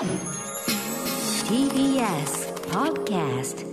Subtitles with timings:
[0.00, 0.08] TBS
[2.70, 3.66] Podcast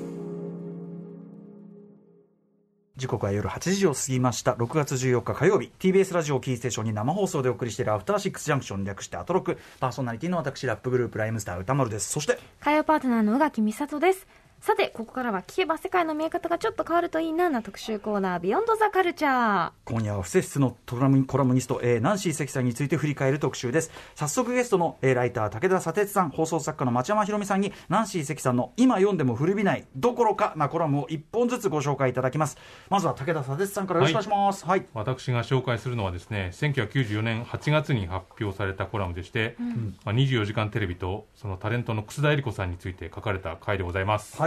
[2.98, 4.52] 時刻は夜8時を過ぎました。
[4.56, 5.72] 6月14日火曜日。
[5.80, 9.58] TBS ラジオキーステーションに生放送でお送りしているアフターシックスジャンクション略してアトロク。
[9.80, 12.10] パーソナリティの私ラップグループライムスター歌丸です。
[12.10, 14.28] そして火曜パートナーの宇垣美里です
[14.60, 23.92] さてここからは聞けば世界の見え方がちょっと変わるといいなな特集コーナービヨンドザカルチャー今夜は不摂室のトラムコラムニスト、えー、ナンシー関さんについて振り返る特集です。
[24.16, 32.58] 早速ゲストの、えー、ライター武田砂鉄さん放送作家の町山ひろみさんにナンシー関さんの今読んでも古びないどころかなコラムを一本ずつご紹介いただきます。
[32.90, 39.96] まずは武田砂鉄さんからよろしくお願いします、はい、はい、私が紹介するのはですね1994年8月に発表されたコラムでして、うん。
[40.04, 44.36] まあ、24時間テレビとそのタレントの楠田絵理子さんについて書かれた回でございます。
[44.42, 44.47] は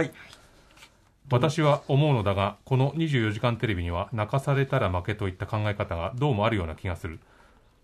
[1.29, 7.19] 私は思うのだが、この24時間テレビには泣かされたら負けといった考え方がどうもあるような気がする。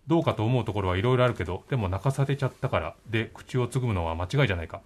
[0.06, 4.80] どうかと思うところはいろいろあるけど、でも泣かされちゃったからで口をつぐむのは間違いじゃないか。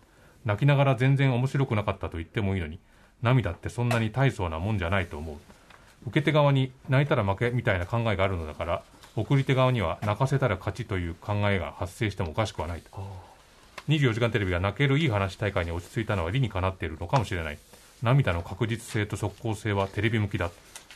[0.44, 2.78] 泣きながら全然面白くなかったと言ってもいいのに、
[3.22, 5.36] 涙ってそんなに大層なもんじゃないと思う。
[6.08, 8.82] 受け手側に泣いたら負けみたいな考えがあるのだから、
[9.14, 13.31] 送り手側には泣かせたら勝ちという考えが発生してもおかしくはないと。
[13.88, 17.58] 24時間テレビが泣けるいい話大会に落ち着いたのは理にかなっているのかもしれない。
[18.02, 20.50] 涙の確実性と即効性はテレビ向きだ。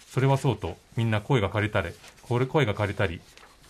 [0.08, 1.90] それはそうとみんな声が借りたり
[2.22, 3.20] 声が借りたり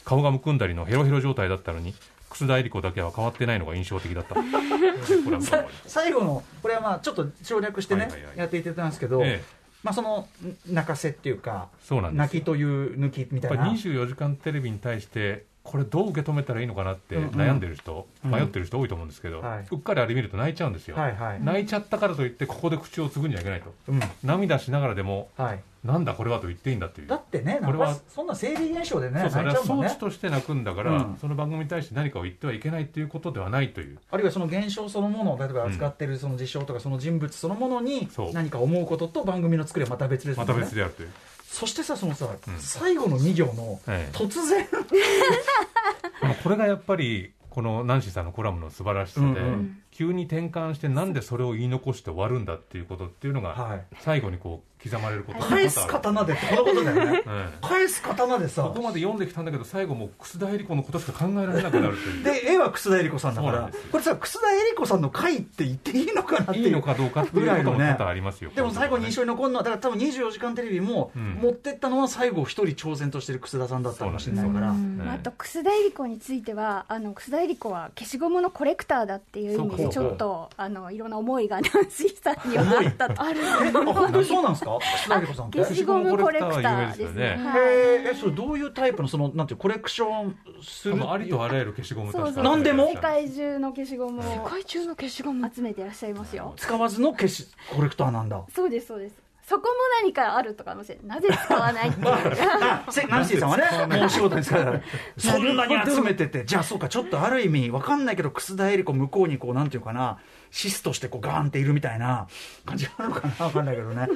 [0.05, 1.95] 顔がむくんだりのヘロヘロ状態だったのに
[2.31, 4.37] 楠田絵理子だけは変わってないのが印象的だった。
[5.87, 9.45] 最後のこれはまあちょっと省略してね、はいはいはい、やっていただいたんですけど、ええ、
[9.83, 10.29] まあ、その
[10.69, 13.73] 泣かせっていうかそうなん泣きという抜きみたいな。
[13.73, 18.33] 24時間テレビに対してこれどう受け止めたらいいのかなって悩んでる人、うん。
[18.33, 27.07] うん、迷ってる人多いと思うんですけど、うんはい、うっかりあれ見ると泣いちゃうんですよ、はいはい、泣いちゃったからといってここで口をつぐんじゃいけないと、うん、涙しながらでも、はい、なんだこれはと言っていいんだっていう。
[27.07, 40.49] だってねこれはそんな生理現象でねそうそれは装置として泣くんだから、うん、その番組に対して何かを言ってはいけないっていうことではないというあるいはその現象そのものを例えば扱ってるその事象とかその人物そのものに何か思うことと番組の作りはまた別ですよね。
[40.49, 41.11] また別であるという
[41.49, 43.81] そしてさそのさ、うん、最後の2行の
[44.13, 44.67] 突然、
[46.43, 57.23] これがやっぱりこのナンシーさんのコラムの素晴らしさで、うんうん急に転換してなんでそれを言い残して終わるんだっていうことっていうのが最後にこう刻まれること返す刀でってこのことだよね、
[57.63, 62.25] 返す刀でさここまで読んできたんだけど最後もう楠田絵理子のことしか考えられなくなるという。
[62.25, 74.75] で絵は楠田絵理子さんだからこれさ楠田絵理子さんの回って言っていいのかなっていいのかどうかっていうことも多々ありますよ、でも最後に印象に残るのはだから多分24時間テレビも持ってったのは最後一人挑戦としてる楠田さんだったかもしれないから、
[75.15, 83.23] あと楠田絵理子についてはあの楠田絵理子は消しゴムのコレクターだっていう意味でちょっとあのいろんな思いがナンシーさんにはあったと。
[83.23, 83.41] ある。
[83.73, 84.79] 本当にそうなんですか？
[85.07, 87.39] さん消しゴムコレクターですね。
[87.55, 91.11] へえ、それどういうタイプのそのなんていうコレクションする？
[91.11, 92.89] ありとあらゆる消しゴム何でも？
[92.89, 96.55] 世界中の消しゴム世界中の消しゴム集めていらっしゃいますよ。
[96.57, 98.43] 使わずの消しコレクターなんだ。
[98.55, 99.26] そうですそうです。
[99.49, 101.21] そこも何かあるとかもしれない。
[101.21, 102.07] なぜ使わないっていう。
[103.09, 104.81] ナンシーさんはね、もうお仕事ですから、
[105.17, 110.19] そんなに集めてて、じゃあそうか、ちょっとある意味、わかんないけど、楠田絵理子向こうにこう、なんていうかな、
[110.51, 112.27] シスとしてこうガーンっているみたいな
[112.65, 114.09] 感じなのかなわかんないけどね。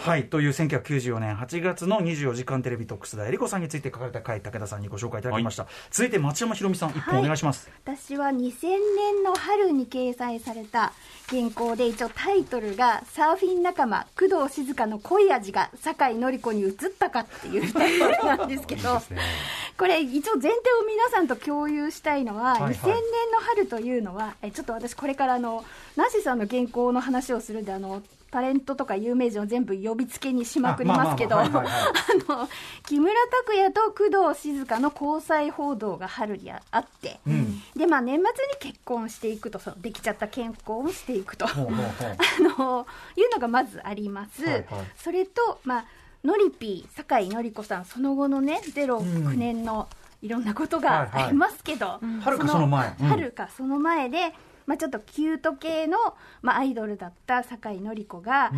[0.00, 8.32] はいという1994年8月の24時間テレビ特須田恵理子さんについて書かれた回武田さんにご紹介いただきました、はい、続いて町山ひろみさん一本お願いします、はい、私は2000
[8.96, 10.94] 年の春に掲載された
[11.28, 19.18] 原稿で一応タイトルが「サーフィン仲間工藤静香の恋味が酒井紀子に移ったか」っていうタイトルなんですけど ね、
[19.76, 23.02] これ一応前提を皆さんと共有したいのは、はいはい、2000年の
[23.40, 25.62] 春というのはえちょっと私これからあの
[25.94, 31.36] ナシさんの原稿の話をするんであのタレントとか有名人を全部呼びつけにしまくりますけど、
[32.86, 33.14] 木村
[33.44, 38.24] 拓哉と工藤静香の交際報道が春にあって、うん、で、まあ、年末
[38.68, 42.86] に結婚していくと、そのできちゃった健康をしていくと、 あの
[43.16, 44.44] いうのがまずあります。
[44.44, 44.64] はいはい、
[44.96, 45.84] それと、まあ、
[46.24, 49.88] のりぴー、酒井の子さん、その後のね、09年の
[50.22, 51.86] いろんなことがありますけど、
[52.20, 52.90] はるかその前。
[52.90, 54.34] はるかその前で、
[54.70, 55.98] まあ、ちょっとキュート系の、
[56.42, 58.52] まあ、アイドルだった酒井紀子が、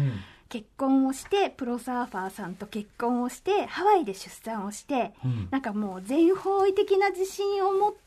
[0.50, 7.99] 結婚をしてプロサーファーさんと結婚をしてハワイで出産をして、うん、なんかもう全方位的な自信を持って、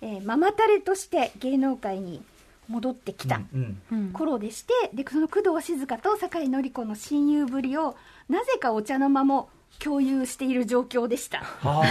[0.00, 2.20] えー、ママタレとして芸能界に
[2.66, 3.40] 戻ってきた
[4.12, 7.94] 頃でして、でその工藤静香と酒井紀子の親友ぶりを
[8.28, 9.48] なぜかお茶の間も
[9.82, 11.42] 共有している状況でした。
[11.62, 11.82] あ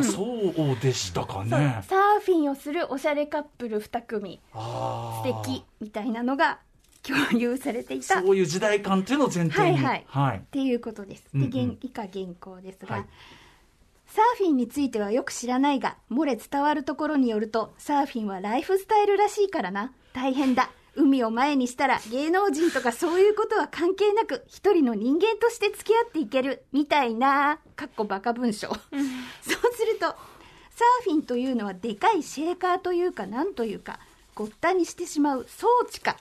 [0.00, 1.84] あ、そうでしたかね。
[1.88, 6.58] サーフィンをするおしゃれカップル2組、素敵みたいなのが
[7.02, 8.20] 共有されていた。
[8.20, 9.76] そういう時代感っていうのを前提に。
[9.78, 10.04] はいはい。
[10.08, 11.24] はい、っていうことです。
[11.32, 13.06] で、うんうん、以下原稿ですが、はい
[14.08, 19.92] サーフィンについてはよく知らないが、漏れ伝わるところによると、サーフィンはライフスタイルらしいからな。
[20.14, 20.70] 大変だ。
[20.98, 28.68] 海を前にしたら芸能人とかそういうことは関係なく、一人の人間として付き合っていける、みたいな、かっこバカ文章。
[28.68, 34.00] そうすると、サーフィンというのはでかいシェーカーというかなんというか、
[34.34, 36.16] ごったにしてしまう装置か。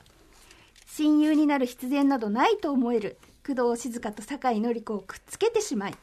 [0.97, 5.95] 親友になる必然などないと思える工藤静香と酒井紀子をくっつけてしまい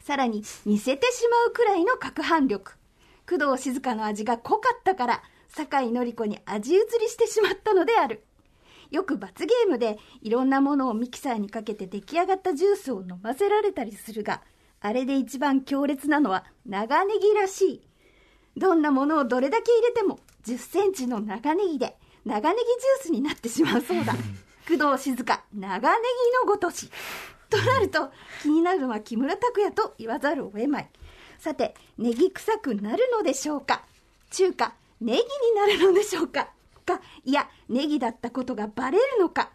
[0.00, 2.72] さらに似せてしまうくらいの攪拌力
[3.28, 5.22] 工藤静香の味が濃かったから
[5.54, 8.24] 酒井紀子に味移りしてしまったのである。
[8.90, 14.42] よく罰ゲームでいろんなものをミキサーにかけて出来上がったジュースを飲ませられたりするが
[14.80, 17.82] あれで一番強烈なのは長ネギらしい。
[18.56, 24.14] どんなものをどれだけ入れても10センチの長ネギで長ネギジュースになってしまうそうだ。
[24.68, 25.88] 工藤静香長ネギ
[26.44, 26.90] のごとし。
[27.48, 28.10] となると
[28.42, 30.90] 気になるのは木村拓哉と言わざるを得まい。
[31.38, 33.84] さてネギ臭くなるのでしょうか。
[34.30, 35.24] 中華ネギに
[35.56, 36.48] なるのでしょうか？
[36.86, 39.50] かいやネギだったことがバレるのか？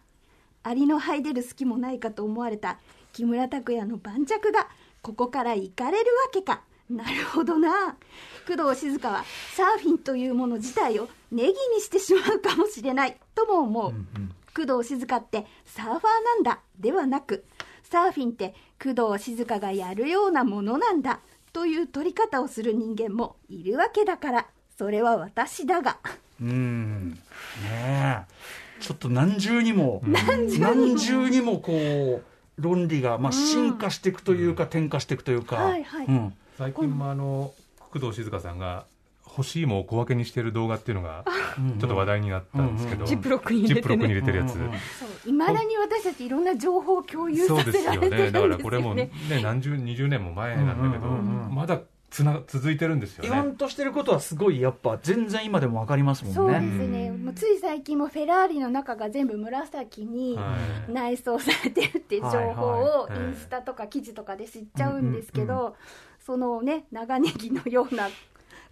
[0.62, 2.78] アリの這い出る隙もないかと思われた
[3.12, 4.68] 木村拓哉の盤石が
[5.00, 6.62] ここから行かれるわけか？
[6.90, 7.96] なるほどな。
[8.46, 9.24] 工藤静香は
[9.54, 13.94] サーフィンというもの自体をネギにしてしまうかもしれないとも思う、
[14.54, 17.44] 工藤静香ってサーファーなんだではなく
[17.82, 21.20] サーフィンって工藤静香がやるようなものなんだ
[21.52, 24.46] という取り方をする人間もいるわけだから。
[24.78, 25.98] それは私だが。
[26.40, 27.10] うん。
[27.10, 27.18] ね
[27.70, 28.24] え。
[28.80, 30.02] ちょっと何重にも
[30.60, 31.58] 何重にも。
[31.58, 36.06] こう論理が、まあ、進化していくというか、転化していくというか、はいはい。
[36.06, 36.34] うん。
[36.56, 37.52] 最近もあの
[37.92, 38.84] 工藤静香さんが
[39.24, 41.24] 干し芋を小分けにしてる動画っていうのが
[41.78, 43.82] ちょっと話題になったんですけど、ジップロックに入れ
[44.22, 44.58] てるやつ、
[45.24, 48.26] いまだに私たちいろんな情報を共有さそうですよせられてるんですよね。
[48.26, 48.32] ね。
[48.32, 49.10] だからこれもね
[49.40, 51.54] 何十20年も前なんだけど、うんうんうんうん。
[51.54, 53.28] まだつな続いてるんですよね。
[53.28, 56.34] 言わんとしてることはすごいやっぱ全然今でも分かりますもんね。
[56.36, 60.56] そうですね、もうつい最近もフェラーリの中が全部紫には
[60.88, 60.92] い。
[60.92, 63.28] 内装されてるっていう情報をはいはい。
[63.28, 65.76] インスタとか記事とかで知っちゃうんですけど、
[66.24, 68.08] そのね長ネギのような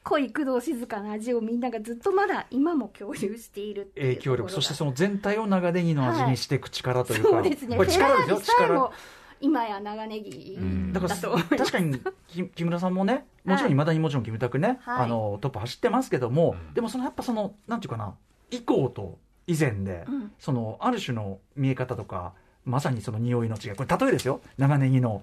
[0.02, 4.50] 濃い工藤静香の味をみんながずっとまだ今も共有している影響力。
[4.50, 7.76] そしてその全体を長ネギの味にしていく力というか、そうですね。
[7.76, 8.26] これフェラ力。
[8.26, 8.92] ですよーリさえも力
[9.40, 10.92] 今や長ネギん。
[10.92, 11.56] だからだと思います。
[11.56, 16.74] 確かにき木村さんもねもちろんいまだにもちろんキムタクね、はいあのトップ走ってますけども、うん。
[16.74, 18.14] でもそのやっぱそのなんていうかな
[18.50, 20.32] 以降と以前で、うん。
[20.38, 22.32] そのある種の見え方とか
[22.64, 24.40] まさにその匂いの違いこれ例えですよ。
[24.58, 25.22] 長ネギの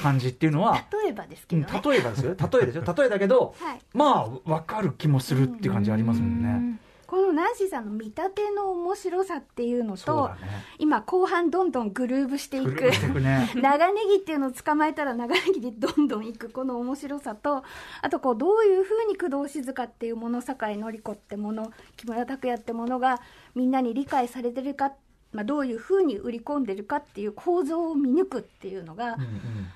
[0.00, 2.34] 感じっていうのは、例えばですけうんどね、例えばですよ。
[2.34, 2.94] 例えですよ。
[2.96, 6.78] 例えだけど はい、まあ分かる気もするっていう感じありますもんね。
[7.14, 10.34] このナンシーさんの見立ての面白さっていうのとね。
[10.80, 12.90] 今後半どんどんグルーブしていく。
[13.20, 13.48] ね。
[13.54, 17.62] 長ネギっていうのを捕まえたら長ネギでどんどんいくこの面白さと
[18.02, 23.20] あとこうどういうふうに工藤静香っていうもの酒井紀子ってもの木村拓哉ってものが
[23.54, 24.92] みんなに理解されてるか、
[25.30, 29.16] まあ、どういうふうに売り込んでるかっていう構造を見抜くっていうのが、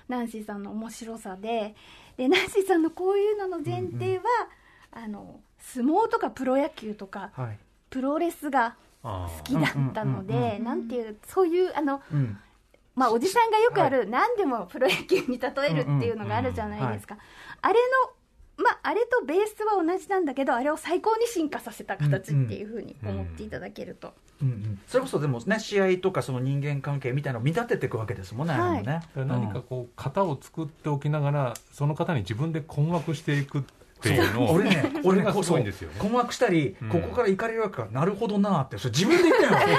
[0.09, 1.77] ナンシーさんの面白さで
[2.17, 4.25] でナンシーさんのこういうのの前提は、
[4.91, 5.41] あの
[5.75, 7.59] 相撲とかプロ野球とかはい。
[7.91, 12.39] プロレスがあ好きだったのうんうんうんでなんていうそういうあのうん。
[12.95, 17.17] まあ、おじさんがよくある、何でもプロ野球に例えるっていうのがあるじゃないですか、
[17.63, 17.75] あれ
[18.57, 24.81] の、まあ、あれとベースは同じなんだけどあれを最高に進化させた形っていうふうに思っていただけると、うんうん。
[24.89, 28.85] それこそでもね試合とかその人間関係みたいなのを見立てていくわけですもんね、はい。
[28.85, 29.01] ね。
[29.15, 33.63] 何かこう型を作っておきながらその方に自分で困惑していくっ
[34.01, 39.77] ていうのを俺ね、俺がすごいんですよね困惑したり、うんここから行かれるわけか、なるほどなって、それ自分で言ったよね。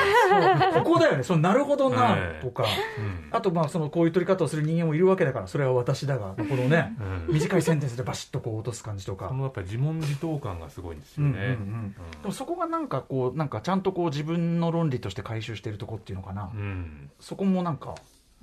[0.73, 2.63] そうここだよね、そのなるほどなとか。
[2.97, 6.95] うんあと、まあ、その、こういう取り方をする人間もいるわけだから、それは私だが、このね、
[7.27, 9.35] うん短いセンテンスでバシッとこう落とす感じとかそ。
[9.35, 11.93] のやっぱり自問自答感がすごいんですうんうん。
[11.93, 16.49] でもそこがなんかこう、なんかちゃんとこう自分の論理として回収しているとこっていうのかな。
[16.53, 17.95] うんそこもなんか、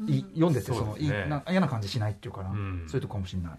[0.06, 2.50] い読んでて、その、いな嫌な感じしないっていうかな。
[2.50, 3.52] うんそういうとこかもしれない。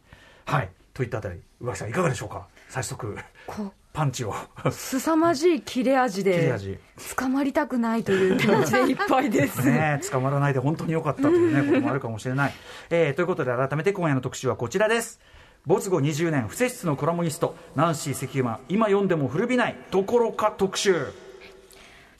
[0.45, 0.69] はい。
[0.97, 2.47] といったあたり、上木さんいかがでしょうか？
[2.69, 4.33] 早速、こパンチを。
[4.65, 6.77] う凄まじい切れ味で味。
[7.15, 9.63] 捕まりたくないという気持ちでいっぱいです。
[9.65, 12.53] ねえ捕まらないで本当に良かったというね、 こともあるかもしれない。
[12.89, 15.19] えーということで改めて今夜の特集はこちらです。
[15.67, 21.07] 没後20年、不摂質のコラムニスト、ナンシー関馬、今読んでも古びない、ところか特集。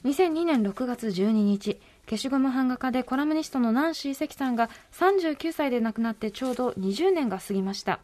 [0.03, 1.79] 2002年6月12日
[2.09, 7.99] 消しゴム版画家でコラムニストのナンシー関さんが39歳で亡くなってちょうど20年が過ぎました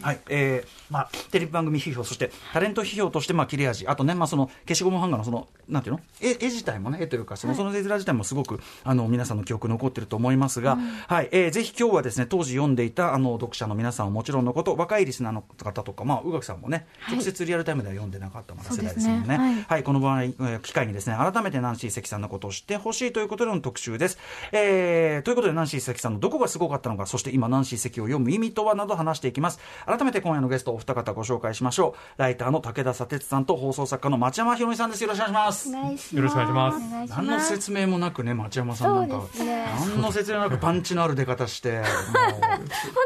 [0.00, 19.36] はいえーまあ、テレビ番組批評、そしてタレント批評として、まあ、切れ味、あとね、まあ、その消しゴム版画のその、なんていうの、絵絵自体もね、絵というか、その,、その絵面自体もすごくあの皆さんの記憶残ってると思いますが、はいえーぜひ今日はですね、当時読んでいたあの読者の皆さんはもちろんのこと、若いリスナーの方とか、まあ、宇垣さんもね、はい直接リアルタイムでは読んでなかったまだ世代ですもんね。
[19.36, 24.18] はいはい、この場合、えー機会にですね、改めてナンシー関さんのことを知ってほしいということでの特集です。
[24.52, 29.60] えーということで、ナンシー関さんのどこがすごかったのか、そして今、ナンシー関を読む意味とはなど話していきます。
[29.86, 32.20] 改めて今夜のゲスト、お二方ご紹介しましょう。
[32.20, 35.02] ライターの武田砂鉄さんと放送作家の町山ひろみさんです。
[35.02, 36.16] よろしくお願いします。
[36.16, 37.10] よろしくお願いします。
[37.10, 37.40] 何の。
[37.40, 39.14] 説明もなくね、町山さんなんか。
[39.20, 39.66] そうですね。
[39.80, 42.62] 何の説明もなくパンチのある出方して、も 本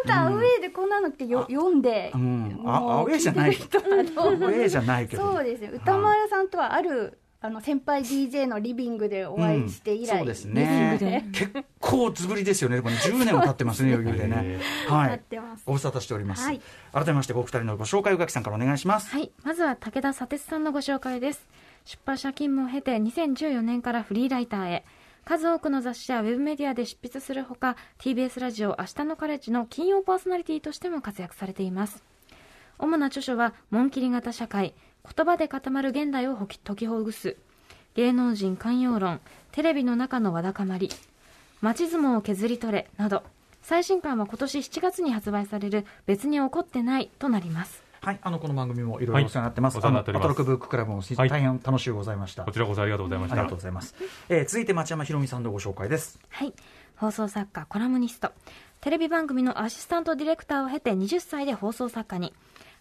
[0.07, 5.71] 当はアウェーでこんなのってよ、読んで、う、うん、あもうアウェーじゃない、アウェーじゃないけど、そうですね。
[5.73, 11.29] 歌丸さんとはあるあの先輩 DJ のリビングでお会いして以来、うんそうですね。
[11.33, 12.81] 結構ずぶりですよね。
[12.81, 14.59] これ10年も経ってますね 余裕でね。
[14.89, 16.61] は経いご無沙汰しております、はい。
[16.93, 19.11] 改めましてお二人のご紹介宇垣さんからお願いします。
[19.11, 19.31] はい。
[19.45, 21.47] まずは武田砂鉄さんのご紹介です。
[21.85, 24.85] 出版社勤務を経て2014年からフリーライターへ。
[25.27, 32.05] 数多くの雑誌やウェブメディアで執筆するほか、TBS ラジオ明日のカレッジの金曜パーソナリティとしても活躍されています。
[32.79, 34.73] 主な著書は、紋切り型社会、
[35.15, 37.37] 言葉で固まる現代をほき解きほぐす、
[37.95, 39.21] 芸能人寛容論、
[39.53, 40.91] テレビの中のわだかまり、
[41.61, 42.91] 街相撲を削り取れ。
[42.97, 43.23] など、
[43.63, 45.87] 最新刊は今年7月に発売される。
[46.07, 47.11] 別に起こってない。
[47.19, 47.83] となります。
[48.03, 48.19] はい。
[48.23, 49.23] あのこの番組もいろい。
[49.23, 50.25] ろお世話になってます、はいお世話になっております。
[50.25, 53.35] あのアトロクブッククラブも大変楽しゅうございました、こちらこそありがとうございました。
[53.35, 53.95] ありがとうございます、
[54.29, 56.21] えー続いて町山ひろみさんのご紹介です。
[56.29, 56.53] はい。
[56.97, 58.31] 放送作家、コラムニスト。
[58.81, 62.33] テレビ番組のアシスタントディレクターを経て20歳で放送作家に。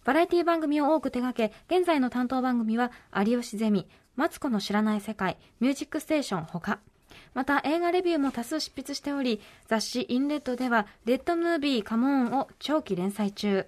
[0.05, 2.91] バラエティ番組を多く手掛け、現在の担当番組は、
[3.25, 6.79] 有吉ゼミ、マツコの知らない世界、ミュージックステーションほか。
[7.33, 13.65] また映画レビューも多数執筆しており、雑誌インレッドでは、レッドムービーカモーンを長期連載中。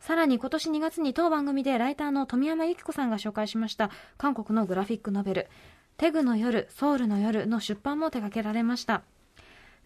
[0.00, 5.48] さらに今年2月に当番組でライターの富山由紀子さんが紹介しました韓国のグラフィックノベル
[5.98, 9.02] 「テグの夜ソウルの夜」の出版も手掛けられました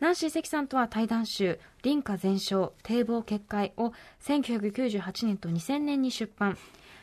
[0.04, 6.58] ナンシー関さんとは対談集「林家全焼堤防決壊」を1998年と2000年に出版。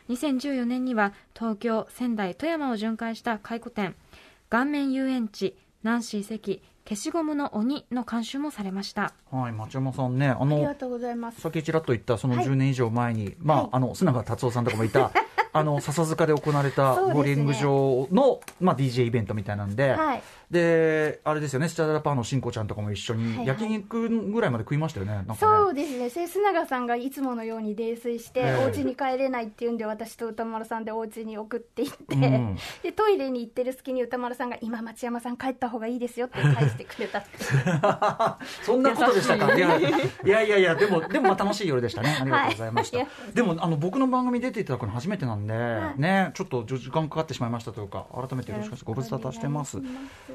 [0.07, 3.95] 2014年には東京仙台富山を巡回した回顧展
[4.51, 9.15] 「顔面遊園地ナンシー関消しゴムの鬼」の監修もされました。
[9.31, 11.41] はい町山さんねあのありがとうございます。
[11.41, 12.45] さっきちらっと言ったそのはい。
[12.45, 15.09] 10年以上前に、まあ、あの砂川達夫さんとかもいた
[15.53, 23.47] あの笹塚で行われたボーリング場の、まあ、DJ イベントみたいなんで、はいであれですよねスチャダラパーのしんこちゃんとかも一緒にはいはい。
[23.47, 25.37] 焼肉ぐらいまで食いましたよねなんかね。
[25.39, 26.09] そうですね。
[26.09, 28.65] 瀬須永さんがいつものように泥酔して、ええ。
[28.65, 32.57] お家に帰れないっていうんで私と歌丸さんでお家に送っていって、うん。
[32.83, 37.23] でトイレに行ってる隙に歌丸さんが今町山さん帰った方がいいですよって返してくれた
[38.63, 39.55] そんなことでしたか？
[39.55, 39.59] い。
[39.59, 39.81] やい
[40.25, 42.17] やいやいやでもでもまあ楽しい夜でしたね。
[42.19, 43.07] ありがとうございました、はい。
[43.33, 46.01] でもあの僕の番組出ていただくの初めてなんで、はい。
[46.01, 48.85] ねちょっと時間かかってしまいましたというか改めてよろしくお願いします。
[48.85, 49.77] ご無沙汰してます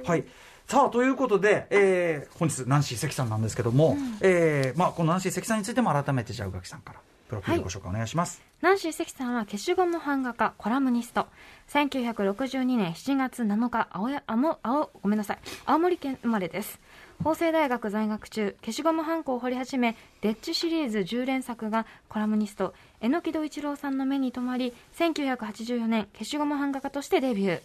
[0.06, 0.24] はい
[0.66, 11.26] さあということで、えー本日ナンシー関さんなんですけども、えーまあ、このナンシー関さんについても改めてじゃあ宇垣さんからプロフィールご紹介お願いします、ナンシー関さんは消しゴム版画家、コラムニスト。
[11.68, 15.38] 1962年7月7日、青や、あも、青、ごめんなさい。
[15.64, 16.78] 青森県生まれです。
[17.22, 27.60] 法政大学在学中、消しゴムハンコを彫り始め、デッチシリーズ10連作がコラムニスト、榎戸一郎さんの目に留まり、1984年、消しゴム版画家としてデビュー。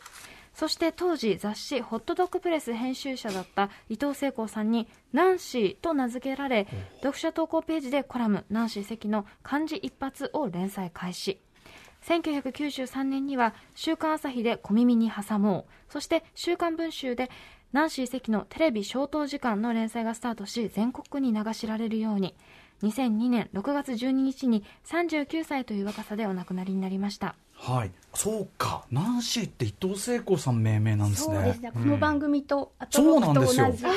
[0.53, 6.67] そして当時雑誌ホットドッグプレス編集者だった伊藤聖子さんにナンシーと名付けられ
[6.97, 11.39] 読者投稿ページでコラムナンシー関の漢字一発を連載開始。
[12.03, 15.91] 1993年には週刊朝日で小耳に挟もう。
[15.91, 17.29] そして週刊文集で
[17.73, 22.35] ナンシー関のテレビ消灯時間の連載がスタートし全国に流しられるように。
[22.83, 27.91] 2002年6月12日に39歳という若さでお亡くなりになりましたはい。
[28.15, 28.85] そうか。
[28.91, 31.35] ナンシーって伊藤聖子さん命名なんですね。
[31.35, 31.71] そうですね。
[31.71, 33.65] この番組と、あそうと僕となんですよ。
[33.67, 33.77] 同じ。
[33.81, 33.91] そう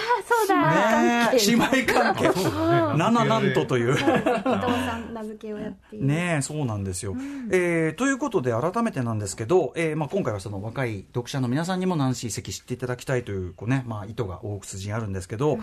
[0.48, 1.46] ねえ。
[1.46, 1.52] 姉
[1.82, 2.32] 妹関係。
[2.32, 2.92] そうだ。
[2.92, 3.92] ね七なんとという。
[3.92, 7.16] 伊藤さん名付けをやっているねえそうなんですよ、
[7.50, 15.58] えーということで改めてなんですけど、えーまあ、今回はその若い読者の皆さんにもナンシー関知っていただきたいというこう、ねまあ、意図が大筋にあるんですけど、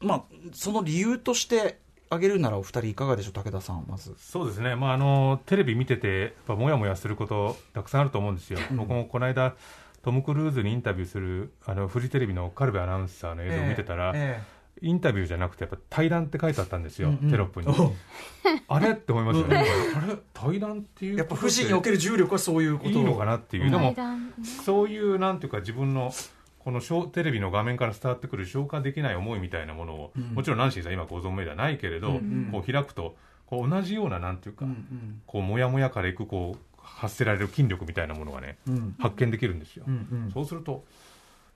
[0.00, 0.22] まあ、
[0.52, 4.14] その理由として挙げるならお二人いかがでしょう武田さんまず。
[4.18, 9.54] そうですね、まあ、あのテレビ見てて、やっぱもやもやすること、たくさんあると思うんですよ、僕もこの間、
[10.02, 14.40] トム・クルーズにインタビューするあのフジテレビのカルベアナウンサーの映像を見てたら、え
[14.82, 17.30] インタビューじゃなくて、やっぱ対談って書いてあったんですよ、うんうん。
[17.30, 17.68] テロップに。
[17.68, 17.94] お。
[18.68, 18.90] あれ？
[18.90, 19.64] って思いますよね、
[19.96, 22.90] あれ、対談っていうえやっぱことって富士における重力はそういうこと。
[22.90, 23.96] いいのかなっていう、でも
[24.64, 26.12] そういうなんていうか、自分の
[26.66, 33.14] このショーテレビの画面から伝わってくる消化できない思いみたいなものを、もちろんナンシーさん、今ご存命ではないけれど、んこう開くと、
[33.46, 38.96] こう同じようななんていうか、うんこうモヤモヤからいくこう発せられる筋力みたいなものがね、うん。
[38.98, 40.30] 発見できるんですよ、うんうん。
[40.34, 40.84] そうすると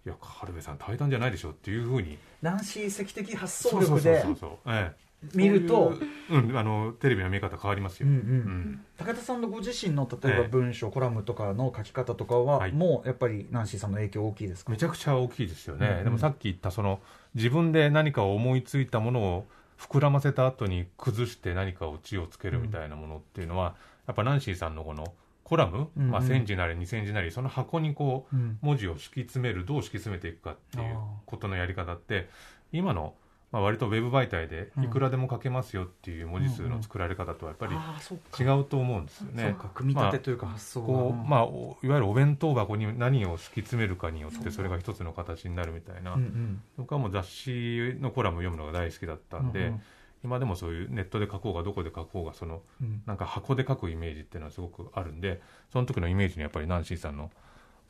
[0.06, 2.16] いや軽部さん対談じゃないでしょっていうふうに。
[2.40, 4.22] ナンシー石的発想力で。
[4.22, 8.38] そうそうそう、ええ見るとそういううん、あのテレビの見え方変わりますよ、うんううん。
[8.38, 10.48] ん高田さんのご自身の例えばええ。
[10.48, 12.72] 文章、コラムとかの書き方とかは、はい。
[12.72, 14.70] もうやっぱりナンシーさんの影響大きいですか？
[14.70, 16.04] めちゃくちゃ大きいですよね、うんうん。
[16.04, 17.00] でもさっき言ったその
[17.34, 19.46] 自分で何かを思いついたものを
[19.78, 23.74] 膨らませた後に崩して何かオチをつけるみたいなものっていうのは、
[24.06, 25.12] やっぱナンシーさんのこの
[25.44, 26.10] コラム、うんうん。
[26.10, 28.58] まあ、1000字なり2000字なりその箱にこううん。
[28.62, 30.96] 文字を敷き詰めるどう敷き詰めていくかっていう
[31.26, 32.30] ことのやり方って
[32.72, 33.14] 今の、
[33.52, 39.56] まあ、割とウェブ媒体でいくらでも書けますよっていう文字数の作られ方とはやっぱり違うと思うんですよね。
[39.74, 46.16] 組み立てというか発想が、こうまあ、おいわゆるお弁当箱に何を敷き詰めるかによってそれが一つの形になるみたいな、
[46.76, 49.72] 僕はもう雑誌のコラムを読むのが大好きだったんで、
[50.22, 53.02] 今でもそういうネットで書こうがどこで書こうがそのうん。
[53.06, 55.40] なんか箱で書くイメージっていうのはすごくあるんで
[55.72, 57.30] その時のイメージにやっぱりナンシーさんの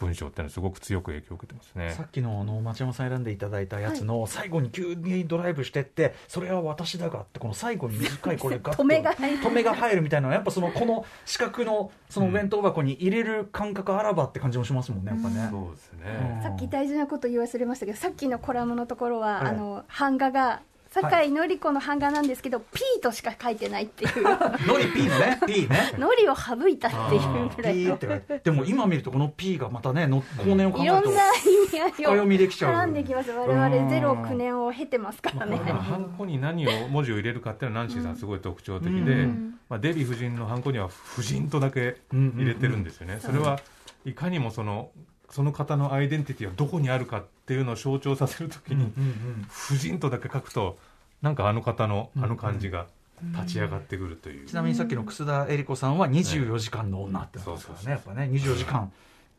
[0.01, 1.95] 文章っていうのはすごく強く影響を受けてますね。
[1.97, 2.05] さ。
[2.05, 8.83] っきのあの町山さん選んでいただいたやつの最後に急にドライブしてってそれは私だがってこの最後に短いこれガッと。
[8.83, 16.01] 止めが入る止めが入るみたいなやっぱそのこの四角のそのお弁当箱に入れる感覚あらばって感じもしますもんねやっぱね、そうですうん。
[16.01, 16.41] ね。
[16.43, 19.47] さっき大事なこと言い忘れましたけどさっきのコラムのところは、はい。
[19.49, 24.23] あの版画が酒井紀子の版画なんですけど、P としか書いてないっていう。
[24.67, 25.41] ノリ P のね。
[25.47, 25.95] P ね。
[25.99, 28.39] ノリを省いたっていうぐらい P のって書いて。
[28.41, 32.75] でも今見るとこの P がまたねの後年を考えいるとろんな意味合い深読をみできちゃう。
[32.75, 33.31] 絡んできます。
[33.31, 39.59] 我々ゼロ9年を経てますからね、ハンコに何を文字を入れるかっていうのはナンシーさんすごい特徴的で、うん。
[39.69, 43.61] まあ、デヴィ夫人のハンコには夫人とだけ入れてるんですよね、それは
[44.05, 44.91] いかにもその
[45.31, 50.79] その方のアイデンティティはどこにあるかっていうのを象徴させるときに、うんうん夫人とだけ書くと
[51.21, 52.87] なんかあの方のあの感じが
[53.35, 58.93] 立ち上がってくるという、ちなみにさっきの楠田絵理子さんは24時間の女ってなってますからねやっぱね24時間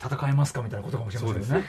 [0.03, 1.65] 戦えますかみたいなことかもしれませんよね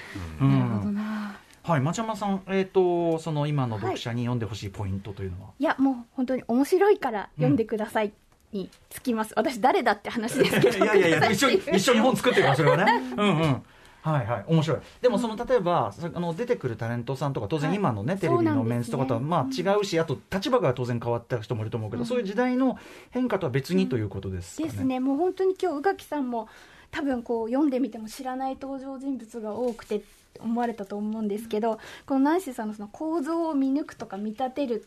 [1.63, 5.63] はい町山さんえっ、とその今の読者に読んでほしいポイントというのは、い。
[5.63, 8.13] やもう本当に面白いから読んでください
[8.53, 10.85] につきます、私誰だって話ですけど。
[10.85, 12.85] いやいやいや 一緒一緒に本作ってるからそれはね。
[13.17, 13.63] うんうん
[14.03, 14.45] はいはい。
[14.49, 14.79] 面白い。
[15.01, 17.79] でもその例えばそあの出てくるタレントさんとか当然はい。
[17.79, 22.79] 今のね、テレビのメンツとかとはまあ違うしあと立場が当然変わった人もいると思うけど、そういう時代の
[23.11, 24.69] 変化とは別にということですかね。
[24.69, 25.01] ですね。
[25.01, 26.49] もう本当に今日宇垣さんも
[26.91, 30.03] 多分こう読んでみても知らない登場人物が多くて
[30.41, 34.87] 思われたと思うんですけどこのナンシーさんのその構造を見抜くとか見立てる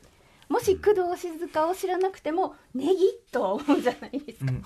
[0.50, 2.96] もし工藤静香を知らなくてもネギ
[3.32, 4.64] とは思うじゃないですか、うん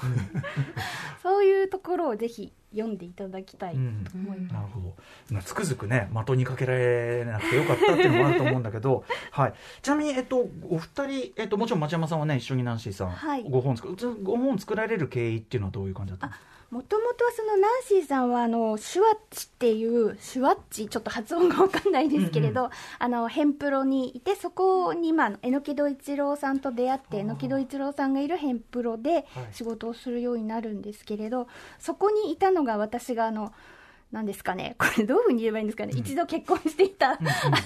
[1.22, 4.96] そういうところをぜひ読んでいただきたいとうんうん思います、なるほど。
[5.32, 13.44] まあつくづくね的にかけられなくてよかったっていうのもあると思うんだけど、 はい、ちなみに、えっと、お二人、えっと、もちろん町山さんはね一緒にナンシーさん、はい。
[13.50, 16.49] ご本作るご本作られる経緯っていうのはどういう感じだったんですか？
[16.72, 31.48] もともとはそのナンシーさんはあのシュワッチっていうシュワッチちょっと発音が分かんないですけれど、あのヘンプロにいてそこにまあ榎木戸一郎さんと出会って榎木戸一郎さんがいるヘンプロで仕事をするようになるんですけれど、
[31.80, 33.52] そこにいたのが私があの
[34.12, 37.18] なんですかねこれどういうふうに言えばいいんですかね、一度結婚していた、 あ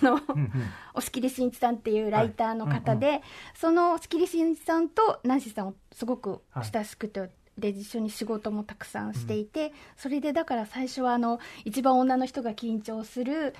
[0.02, 0.52] の、うんうん。
[0.94, 3.22] 押切慎一さんっていうライターの方で、はい
[3.56, 4.90] その押切慎一さん。
[4.90, 6.42] とナンシーさんをすごく
[6.74, 13.54] 親しくて、で一緒に仕事もたくさんしていて、それでだから最初はあの一番女の人が緊張する、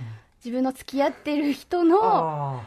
[0.44, 2.62] 自分の付き合ってる人のあ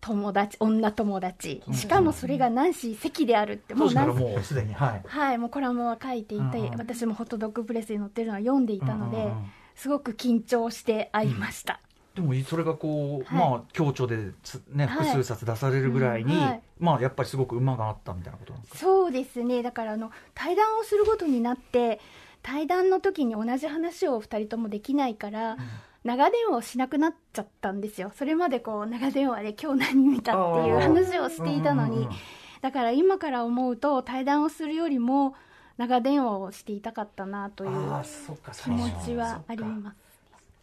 [0.00, 1.62] 友達女友達。
[1.68, 5.02] うんしかもそれがナンシー関であるってー当時からナンシーもうすでにはい。
[5.06, 6.78] はいもうコラムは書いていて、うんうん。
[6.78, 9.50] 私もホットドッグプレスに載ってるのは読んでいたので、うんうんうん。
[9.74, 11.80] すごく緊張して会いました、
[12.20, 13.50] でもそれがこう、はい。
[13.50, 15.06] まあ強調でつねはい。
[15.06, 16.62] 複数冊出されるぐらいに、うんはい。
[16.78, 18.78] まあやっぱりすごく馬があったみたいなことなんですか？
[18.78, 19.62] そうですね。
[19.62, 22.00] だからあの対談をすることになって
[22.42, 25.56] 対談の時に同じ話を2人ともできないから、
[26.04, 28.12] 長電話をしなくなっちゃったんですよ。
[28.16, 32.16] それまでこう長電話で今日何見たっていう話をしていたのに、うんうんうん。
[32.62, 35.34] だから今から思うと対談をするよりも
[35.76, 39.96] 長電話をしていたかったなというああそっか気持ちはありすます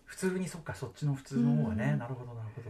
[0.08, 2.00] 普通にそっかそっちの普通の方がね、うん。
[2.00, 2.70] なるほどなるほど、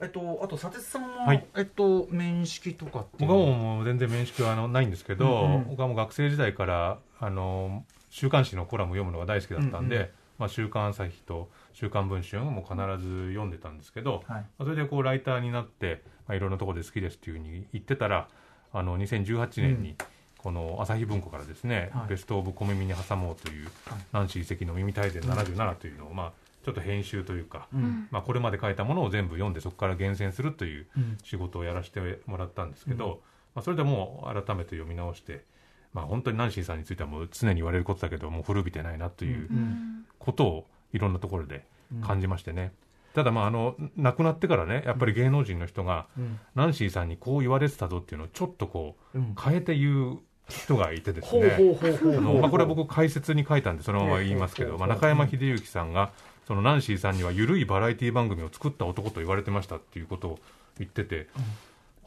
[0.00, 1.44] えっとあと佐哲さんは、はい。
[1.56, 3.26] えっと面識とかって？
[3.26, 5.64] 僕はのもう全然面識はあのないんですけど、うんうん。
[5.68, 10.08] 僕はもう学生時代からあの週刊誌のコラムを読むのが大好きだったんで、うんうん。
[10.38, 14.44] まあ、週刊朝日と週刊文春も必ず読んでたんですけど、はい。
[14.58, 18.28] それでこうライターになって、まあ、いろんなところで好きですっていうふうに言ってたら
[18.72, 19.96] あの2018年に
[20.36, 22.10] この朝日文庫からですね、はい。
[22.10, 23.98] ベスト・オブ・小耳に挟もうという、はい。
[24.12, 26.32] ナンシー関の耳大全77というのを、まあ、
[26.64, 28.08] ちょっと編集というか、うん。
[28.10, 33.10] まあ、これまで書いたものを全部読んでそこから厳選するといううん仕事をやらせてもらったんですけど、うん。
[33.12, 33.16] ま
[33.56, 35.44] まあ、それでもう改めて読み直して、
[35.92, 40.04] まあ、本当にナンシーさんについてはもう常に言われることだけどもう古びてないなといううん。
[40.18, 41.64] ことをいろんなところで
[42.02, 42.72] 感じましてね、
[43.14, 46.38] ただまああの亡くなってからねやっぱり芸能人の人が、うん。
[46.54, 49.34] ナンシーさんにこう言われてたぞっていうのをちょっとこううん。
[49.40, 50.18] 変えて言う
[50.48, 51.56] 人がいてですね。
[51.80, 54.78] これは僕解説に書いたんでそのまま言いますけど、ええ。
[54.78, 56.12] まあ、中山秀幸さんが
[56.48, 60.38] そのナンシーさんには緩いバラエティ番組を作った男と言われてましたっていうことを
[60.78, 61.28] 言ってて、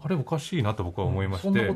[0.03, 1.75] あれおかしいなと僕は思いまして、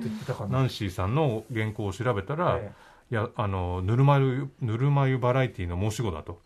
[0.50, 2.72] ナンシーさんの原稿を調べたら、え
[3.12, 6.42] いやあのぬるま湯ぬるま湯バラエティの申し子だと。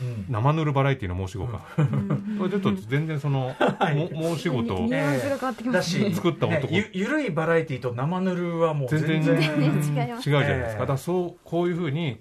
[0.00, 0.26] えうん。
[0.28, 1.66] 生ぬるバラエティの申し子か、
[2.38, 4.86] これちょっと全然その、も申し子と
[5.72, 12.20] だし作った男ねゆゆるいバラエティと生ぬるはもう全然全全然違うじゃないですか、ええだそうこういうふうに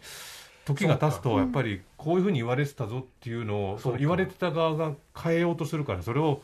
[0.65, 6.41] 時が経つとやっぱりこういうふうに言われてたぞっていうのを言われてた側が変えようとするからそれを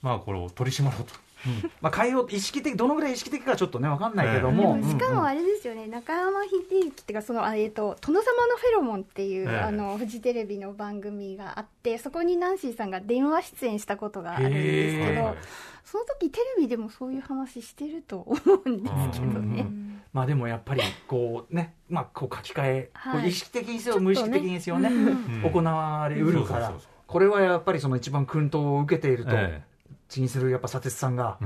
[0.00, 1.14] まあこれを取り締まろうと。
[1.82, 5.12] まあ変えよう意識的どのぐらい意識的かちょっとねわかんないけどでも、もしかうん。
[5.12, 9.58] うんもあれですよね、中山秀幸っていうかそのあえっと殿様のフェロモンっていう、ええ。
[9.58, 15.34] あのフジテレビの番組があってそこにナンシーさんが電話出演したことがあるんですけど、へえ。
[15.84, 19.60] その時テレビでもそういう話してると思うんですけどね。
[19.60, 19.83] うん
[20.14, 23.28] まあでもやっぱり こうね、まあこう書き換え、はい。
[23.28, 25.50] 意識的にせよ無意識的にせよね、うん。
[25.50, 26.72] 行われうるから、
[27.06, 29.62] これはやっぱりその一番薫陶を受けていると、え
[30.08, 31.38] 気にするやっぱ佐哲さんが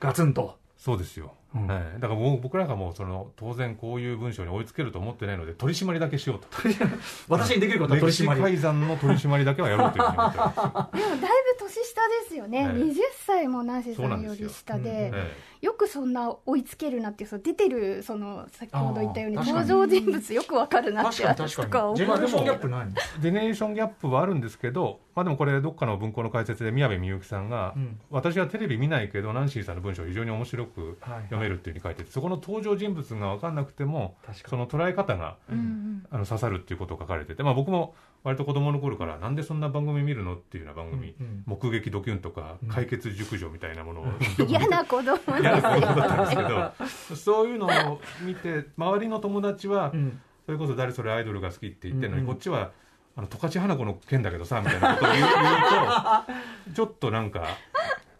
[0.00, 1.62] ガツンと、そうですよ、うん。
[1.70, 1.98] ええ。
[2.00, 6.48] だからもう僕らがもうその当然こういう文章に追いつけると思ってないので取り締まりだけしようと。
[7.28, 8.28] 私にできることは取歴史り。
[8.28, 8.54] 締まり。
[8.54, 10.50] 改ざんの取り締まりだけはやろうというふうに思ってま
[10.92, 12.82] すでもだいぶ年下ですよね、ええ。
[12.82, 12.94] 20
[13.26, 14.48] 歳もナンシーさそうなんですよ。
[14.48, 14.82] り下うん。
[14.82, 15.32] で、え
[15.64, 19.66] よくそんな追いつけるなっていうその出てるその先ほど言ったように登に。
[19.66, 21.68] 場人物よくわかるなって確かに確かに。
[21.68, 22.86] とか思うジェネレーションギャップない。
[23.20, 27.98] ジェネレーションギャップはあるんですけど、まあ、でもこれどっかの文庫の解説で宮部みゆきさんが、うん。
[28.10, 36.06] 私はテレビ見ないけどナンシーさんの文章を非常に面白くはい読めるっていうふうに書いててそこの登場人物が分かんなくてもその捉え方がうんうん。
[36.10, 41.42] あの刺さるっていうことを書かれてて、まあ、僕も割と子供の頃からなんでそんな番組見るのっていうような番組、うんうん。
[41.44, 42.68] 目撃ドキュンとかうん。
[42.68, 44.06] 解決熟女みたいなものを
[44.48, 46.72] 嫌な子供嫌な子供だったんですけど。
[47.16, 50.20] そういうのを見て周りの友達はうん。
[50.46, 52.34] それこそ誰それアイドルが好きって言ってるのに、うんうん。
[52.34, 52.72] こっちは
[53.16, 57.46] あの十勝花子の件だけどさみたいなことを言う言うと ちょっとなんか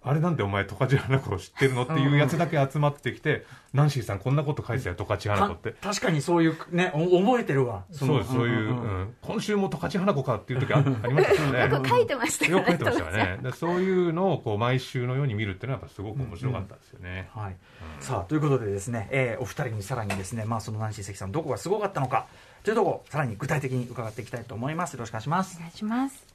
[0.07, 5.73] あれなんでお前十勝花子を知ってるのっていうやつだけ集まってきて、ナンシーさんこんなこと書いてたよ十勝花子って。
[5.81, 7.85] 確かにそういうねお覚えてるわ。
[7.91, 8.83] そうです、そういう、んんん。
[8.83, 9.15] うん。
[9.23, 11.75] 今週も十勝花子かっていう時あ ありましたよね。
[11.75, 13.39] よく書いてましたよねよく書いてましたよね。
[13.43, 17.31] でそういうのをこう毎週のように見るっていうのはやっぱすごく面白かったですよね。
[17.35, 17.57] はい、
[18.01, 22.27] さあということでですね、えーお二人にさらにですね、まあ、そのナンシー関さんどこがすごかったのか
[22.63, 24.95] というところさらに具体的に伺っていきたいと思います。
[24.95, 25.57] よろしくお願いします。
[25.57, 26.27] お願いします。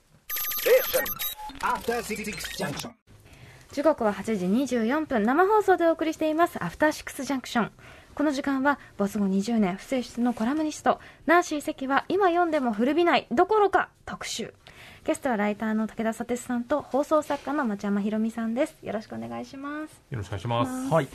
[3.71, 5.23] 時刻は8時24分。
[5.23, 6.63] 生放送でお送りしています。
[6.63, 7.71] アフターシックスジャンクション。
[8.15, 10.99] この時間は没後20年不正室のコラムニスト。
[11.27, 13.27] ナンシー関は今読んでも古びない。
[13.29, 14.55] どころか特集。
[15.06, 18.76] ゲストはライターの武田佐哲さんと放送作家の町山ひろみさんです。
[18.84, 20.02] よろしくお願いします。
[20.12, 20.94] よろしくお願いします。
[20.94, 21.08] はい。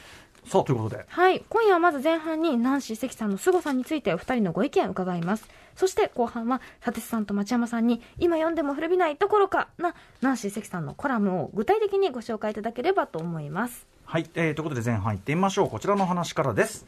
[0.46, 1.04] さあということで。
[1.08, 1.44] はい。
[1.48, 5.48] 今夜はまず前半にナンシー関さんの凄さについてお二人のご意見を伺います。
[5.76, 13.86] そして後半は佐哲さんと町山さんに今読んでも古びないどころかなナンシー関さんのコラムを具体的にご紹介いただければと思います。
[14.04, 15.70] はい、えーということで前半行ってみましょう。
[15.70, 16.86] こちらの話からです。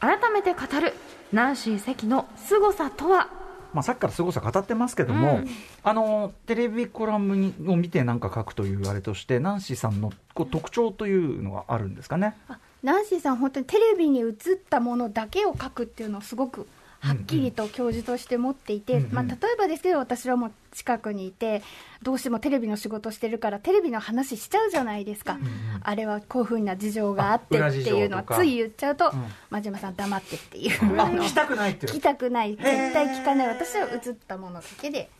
[0.00, 0.94] 改めて語る
[1.32, 3.41] ナンシー関の凄さとは？
[3.72, 5.48] まあ、さっきからすごさ語ってますけども、うん。
[5.82, 12.36] あのテレビコラムにを見てなんか書くというあれとしてナンシーさんのこう特徴というのがあるんですかね？
[12.48, 14.34] あナンシーさん本当にテレビに映っ
[14.68, 16.66] たものだけを書くっていうのをすごく
[17.02, 21.62] はっきりと教授として持っていて、うんうんまあ、例えばですけど私はもう近くにいて
[22.02, 25.38] どうしてもテレビの仕事してるからテレビの話しちゃうじゃないですか、
[25.82, 29.24] あれはこういうふうな事情があってっていうのはつい言っちゃうと、うん。
[29.50, 31.86] 真島さん黙ってっていう、あの聞きたくないって。
[31.86, 32.56] いう聞きたくない。
[32.56, 33.48] 絶対聞かない。
[33.48, 35.10] 私は映ったものだけで、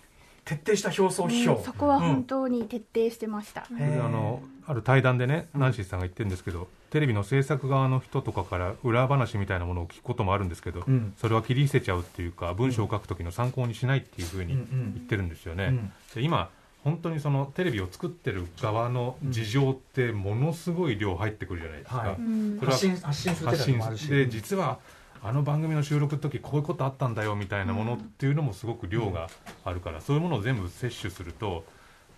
[0.44, 11.14] 徹底した表層批評、うんそこは本当に徹底してました、あのある対談でね、ナンシーさんが言ってるんですけど、テレビの制作側の人とかから裏話みたいなものを聞くこともあるんですけど、うん。
[11.16, 14.66] それは切り捨てちゃうっていうか、文章を書くときの参考にしないっていうふうにうんうん。
[14.94, 15.64] 言ってるんですよね。
[15.64, 15.92] うん。
[16.14, 16.50] で今
[16.84, 22.16] 本当にそのテレビを作ってる側の事情ってものすごい量入ってくるじゃないですか、
[22.58, 24.80] それは発信発信で実は
[25.22, 29.28] あの番組の収録の時こういうことあったんだよみたいなものっていうのもすごく量が
[29.64, 31.64] あるから、そういうものを全部摂取すると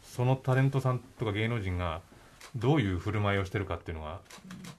[0.02, 2.00] そのタレントさんとか芸能人が
[2.56, 4.20] どういう振る舞いをしてるかっていうのが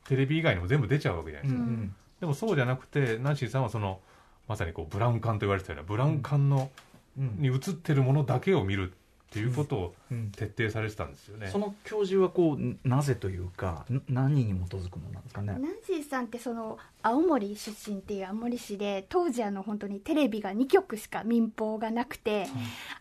[0.08, 1.96] テレビ以外にも全部出ちゃうわけじゃないですか、うん。
[2.20, 4.00] でもそうじゃなくてナンシーさんはその
[4.48, 6.70] まさにこうブラウン管と言われてたようなブラウン管の、
[7.18, 7.36] うん。
[7.40, 8.94] に映ってるものだけを見る
[9.32, 11.48] っていうことをうん徹底されてたんですよね。
[11.48, 15.54] その教授はこうなぜというかん何に基づくものなんですかね？
[15.54, 22.48] ナンシーさんってその青森出身っていう青森市で当時あの本当にテレビが2局しか民放がなくて、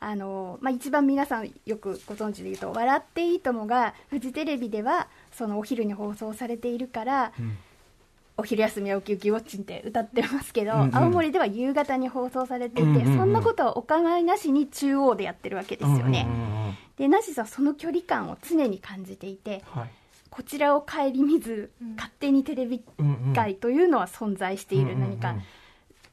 [0.00, 7.56] あのまあ、一番皆さんよくご存知で言うと「笑っていいとも!」がフジテレビではそのお昼に放送されているから、うん
[8.36, 10.96] お昼休みはウキウキウォッチンって歌ってますけど、うんうん。
[10.96, 16.26] 青森では夕方に放送されていて、うんうんうんそんなことはお構いなしに中央でやってるわけですよね。
[16.28, 16.76] うんうんうんうん。
[16.96, 19.90] でナンシーさその距離感を常に感じていてはい。
[20.30, 25.36] こちらを顧みず、勝手にテレビうんうん界というのは存在している、うんうんうん何か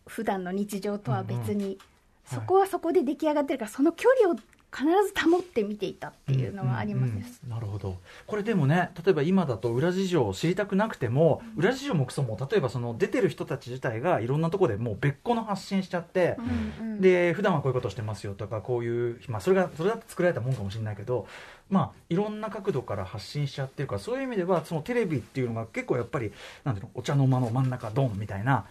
[0.05, 1.77] 普段の日常とは別に、はい。
[2.25, 4.35] そこはそこで出来上がってるからその距離を
[4.73, 7.97] 必ず保って見ていたっていうのはあります、うんうんうんなるほど。
[8.25, 16.37] これでもね例えば今だと裏事情を知りたくなくても裏事情もクソも例えばその出てる人たち自体がいろんなところでもう別個の発信しちゃって、
[16.79, 17.01] うんうん。
[17.01, 21.27] で普段はこういうことしてますよとかこういう、まあ、それがそれだって作られたもんかもしれないけど、
[21.69, 26.31] まあ、いろんな角度から発信しちゃってるからそういう意味ではそのテレビっていうのが結構やっぱり
[26.63, 28.65] なんていうのお茶の間の真ん中ドンみたいな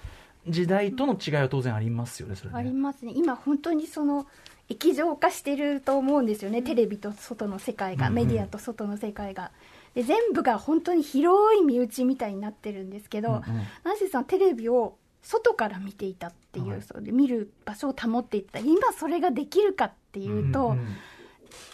[0.49, 2.57] 時代との違いは当然ありますよねそれね。
[2.57, 3.13] ありますね。
[3.15, 4.27] 今本当にその
[4.71, 6.63] 液状化してると思うんですよね。
[6.63, 9.51] テレビと外の世界が、メディアと外の世界が。
[9.95, 13.43] で全部が本当に広い身内みたいになってるんですけど、うんうん。
[13.83, 16.83] ナンシーさんテレビを外から見ていたっていう、はい。
[16.83, 18.61] そうで見る場所を保っていった。
[18.61, 20.87] 今それができるかっていうと、んん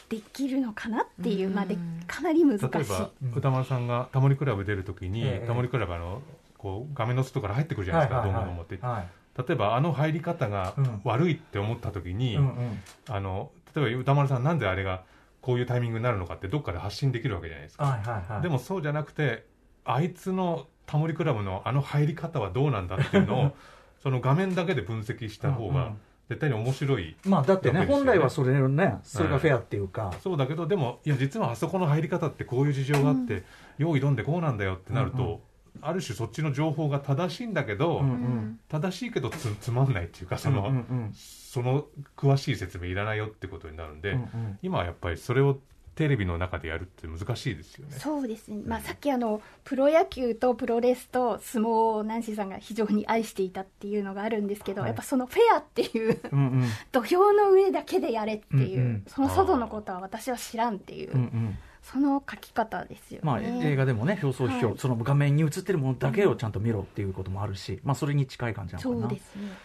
[0.09, 2.69] できるのかなっていう、うんまあ、でかなり難しい。
[2.73, 5.47] 例えばうん歌丸さんがタモリクラブ出るときに、ええ。
[5.47, 6.23] タモリクラブあの
[6.57, 8.47] こう画面の外から入ってくるじゃないですか、はいはいはい。
[8.47, 11.01] どんどん持って、はい例えばあの入り方がうん。
[11.05, 12.81] 悪いって思ったときに、うんうん。
[13.09, 15.03] あの例えば歌丸さんなんであれが
[15.41, 18.43] こういうタイミングになるのかってどっかで発信できるわけじゃないですか、はいはいはい。
[18.43, 19.47] でもそうじゃなくて
[19.85, 23.57] あいつのタモリクラブのあの入り方はどうなんだっていうのを
[24.03, 26.01] その画面だけで分析した方がうんうん。
[26.29, 33.45] 絶対に面白い、まあだってね本来はそれのねそれがフェアっていうか、そうだけどでもいや実はあそこの入り方ってこういう事情があって、
[33.79, 35.39] 用意どんでこうなんだよってなると、うんうん
[35.83, 38.19] ある種そっちの情報が正しいんだけど、うんううん。
[38.19, 41.87] ん正しいけどつつまんないっていうかその、うんうんその
[42.19, 44.59] 詳しい説明いらないよってことになるんで、うんうん。
[44.61, 45.59] 今はやっぱりそれを
[45.97, 47.97] テレビの中でやるって難しいですよね。
[47.99, 54.91] そうですね、まあ、さっきあのプロ野球とプロレスと相撲をナンシーさんが非常に愛していたっていうのがあるんですけど、はい。
[54.91, 56.65] やっぱそのフェアっていううんうん。
[56.93, 59.05] 土俵の上だけでやれっていう、うんうん。
[59.07, 61.59] その外のことは私は知らんっていう、うんうん
[61.93, 63.21] その書き方ですよね。
[63.23, 69.21] まあ、映画でもね表層批評、はいその画面に映ってるものだけをちゃんと見ろっていうこともあるし、まあ、それに近い感じなのかなね。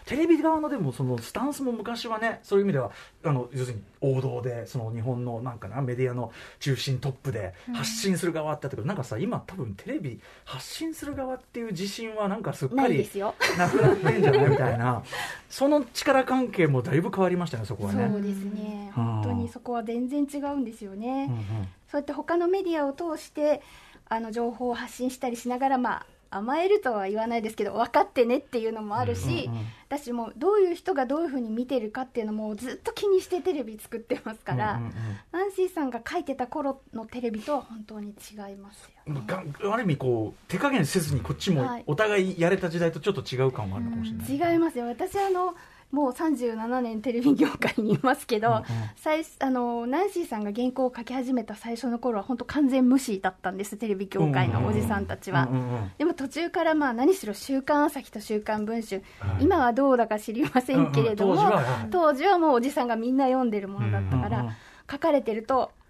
[0.06, 2.92] テレビ側のでもそのスタンスも昔はねそういう意味では
[3.24, 13.10] あの要するに王道でその日本のなんかなメディアの中心トップで発信する側ってあったけど、なんかさ今多分テレビ発信する側っていう自信はなんかすっかり
[13.58, 15.04] なくなってんじゃないみたいな
[15.50, 18.08] その力関係もだいぶ変わりましたねそこはね。
[18.12, 18.92] そうですね。
[18.94, 21.28] はあ本当にそこは全然違うんですよね。
[21.30, 23.62] うんうんそうやって他のメディアを通して
[24.08, 34.93] あの情報を発信したりしながら、まあ、甘えるとは言わないですけど分かってねっていうのもあるし、うんうん私もどういう人がどういうふうに見てるかっていうのもずっと気にしてテレビ作ってますから、うんうんうん。
[35.34, 39.21] ナンシーさんが書いてた頃のテレビとは本当に違いますよ、ね。
[39.27, 41.84] がある意味こう手加減せずにこっちもはい。
[41.88, 44.86] お互いやれた時代とちょっと違う感はあるのかもしれない、違いますよ。
[44.86, 45.56] 私あの
[45.91, 48.63] もう37年テレビ業界にいますけど、うんうん。
[48.95, 55.91] 最あのナンシーさんが原稿を書き始めた最初の頃は本当完全無視だったんですテレビ業界のおじさんたちは、うんうんうん。
[55.97, 59.43] でも途中からまあ何しろ「週刊朝日」と「週刊文春」はい。
[59.43, 64.54] 今はどうだか知りませんけれども、うんうん当時ははい当時はもうおじさんがみんな読んでるものだったから、うんうん。
[64.89, 65.71] 書かれてると「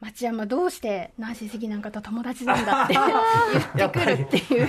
[0.00, 2.94] 町山どうしてナンシー関なんかと友達なんだ」って
[3.76, 4.68] 言ってくるっていう。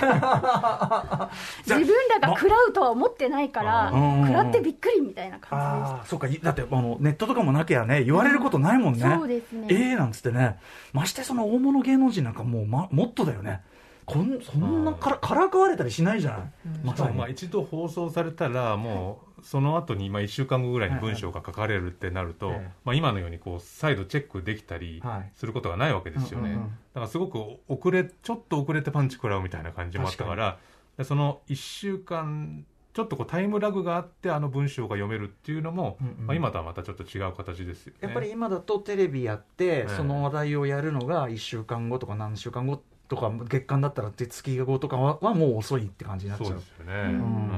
[1.66, 4.26] 自分らが食らうとは思ってないからうん。
[4.26, 6.26] 食らってびっくりみたいな感ああそうか。
[6.26, 10.56] いだってあのネットとかもなきゃね言われることないもんね、じでした、そうですね、ええなんつってね。
[10.92, 13.60] ましてその大物芸能人なんかもう、ま、もっとだよね
[14.08, 22.50] こんそんなからからかわれたりしないじゃない、まさに、まあ、一度放送されたらもうその後にまあ1週間後ぐらいに文章が書かれるってなると、
[22.84, 25.30] まあ、今のようにこう再度チェックできたりはい。
[25.34, 26.60] することがないわけですよね、だ
[26.94, 30.58] からすごく遅れちょっと遅れてパンチ食らうみたいな感じもあったから
[30.96, 32.64] でその1週間
[32.98, 36.26] ちょっとこうタイムラグがあってあの文章が読めるっていうのも、うんうん。
[36.26, 37.98] まあ、今とはまたちょっと違う形ですよね。
[38.00, 46.48] やっぱり今だとテレビやって、えその話題をやるのが1週間後とか何週間後とか月間だったら月後とかははもう遅いって感じになっちゃう。
[46.48, 47.08] そうですよね、うん。
[47.08, 47.50] うん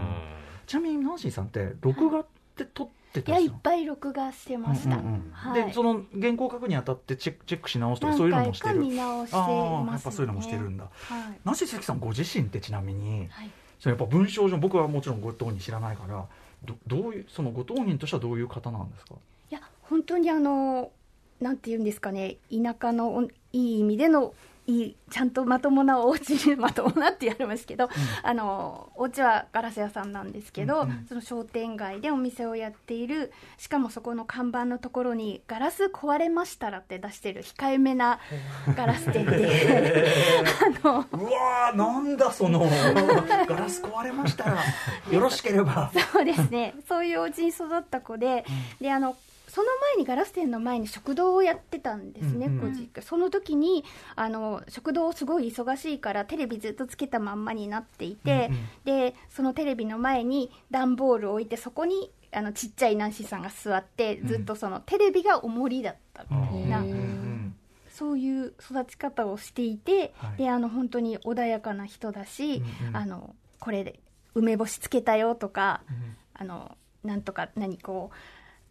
[0.67, 5.31] ちなみにナンシーさんって録画って撮っていやいっぱい録画してました、うんうんうん。
[5.33, 5.67] はい。
[5.67, 8.77] でその原稿書くにあたってチェックチェックし直すとかそういうのもしてる。
[8.77, 9.57] 見直してあます、ね、
[9.89, 10.85] あやっぱそういうのもしてるんだ。
[10.85, 13.51] はい、なぜ関さんご自身ってちなみにはい。
[13.81, 16.25] そのやっぱ文章上僕はもちろんご当人知らないから
[16.65, 19.15] どどういうそのご当人としてはどういう方なんですか？
[19.51, 20.93] いや本当にあの
[21.41, 22.37] なんて言うんですかね。
[22.53, 24.35] 田舎のおいい意味での
[24.67, 27.89] いいちゃんとまともなお家にまともなってやりますけど、
[28.23, 31.07] あのお家はガラス屋さんなんですけど、うんうん。
[31.09, 38.21] その商店街でお店をやっているしかもそこの看板のところに「ガラス壊れましたら」って出してる控えめな
[38.77, 40.05] ガラス店で
[40.85, 44.63] あのうわーなんだそのガラス壊れましたら
[45.11, 45.91] よろしければ。
[46.13, 46.75] そうですね。
[46.89, 48.45] そういうお家に育った子で、
[48.81, 49.17] であの
[49.51, 52.91] その前にガラス店の前に食堂をやってたんですね、うんうん。
[53.03, 53.85] その時に
[54.15, 59.11] あの食堂すごい忙しいからテレビずっとつけたまんまになっていて、うんうん。
[59.11, 67.57] でそのテレビの前に段ボールを置いてそこにあのちっちゃいナンシーさんが座ってずっとそのテレビが重りだったみたいな、うんうん
[67.91, 70.39] そういう育ち方をしていて、はい。
[70.39, 72.97] であの本当に穏やかな人だし、うんうん。
[72.97, 74.01] あのこれで
[74.35, 76.17] 梅干しつけたよとか、うん。
[76.33, 78.17] あのなんとか何こう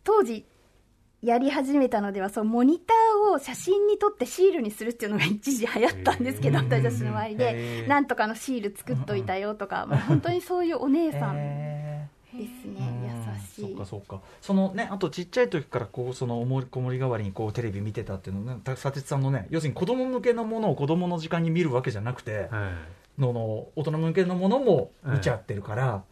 [0.03, 0.45] 当時
[1.21, 7.87] やり始めたのではそうモニターを写真に撮ってシールにするっていうのが一時流行ったんですけど、私たちの周りへでー。
[7.87, 13.11] なんとかのシール作っといたよとか、もう本当にそういうお姉さんへですーね、
[13.57, 13.75] 優しい。
[13.75, 14.21] そうかそうか。
[14.39, 23.21] そのねあとちっちゃい時からこうそのおもりこもり代わりにこうテレビ見てたっていうのねた佐哲さんのね要するに子供向けのものを子供の時間に見るわけじゃなくて、はい。
[23.21, 26.03] のの大人向けのものも見ちゃってるから、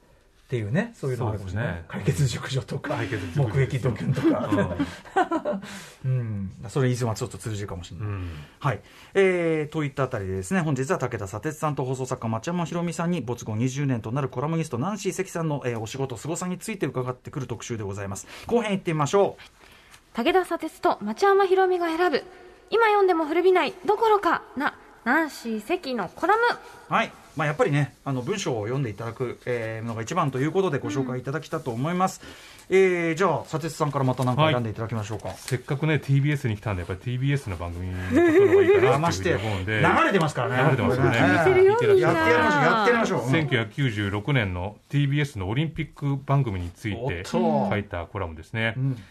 [0.47, 1.83] っていうねそういうのあるかもしれない、ね。
[1.89, 2.97] 解決熟女とか
[3.35, 5.57] 目撃ドキュンとか、
[6.05, 8.29] うん、 それ以前はちょっと通じるかもしれない、うん。
[8.59, 8.79] はい、
[9.13, 10.61] えー、といったあたりでですね。
[10.61, 18.25] 本日は武田砂鉄さんと放送作家町山ひろみさんに没後20年となるコラムニストナンシー関さんの、えーお仕事すごさについて伺ってくる特集でございます。
[18.47, 20.15] 後編いってみましょう。
[20.15, 22.23] 武田砂鉄と町山ひろみが選ぶ
[22.69, 24.73] 今読んでも古びないどころかな
[25.07, 26.41] ナンシー関のコラム。
[26.89, 32.19] はい、まあ、やっぱりねあの文章を読んでいただく、えーのが一番ということでご紹介いただきたと思います、
[32.69, 40.63] えーじゃあ砂鉄さんからまた何か選んでいただきましょうか、せっかくね TBS に来たんでやっぱり TBS の番組のことの方がいいかな まして流れてますからね。
[40.63, 41.41] 流れてますよね。
[41.45, 41.73] これ見てるよ。
[41.73, 43.31] 見てらっしゃるやってやりましょうやってやりましょう、うん。
[43.31, 48.73] 1996年の TBS のオリンピック番組についおて書いたコラムですね。
[48.75, 49.03] うん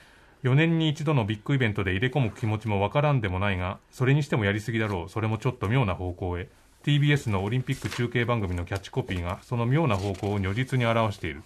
[0.47, 5.09] 4年に一度のビッグイベントで入れ込む気持ちもわからんでもないがそれにしてもやりすぎだろう。
[5.09, 6.49] それもちょっと妙な方向へ。
[6.85, 11.43] TBS のオリンピック中継番組のキャッチコピーがその妙な方向を如実に表している。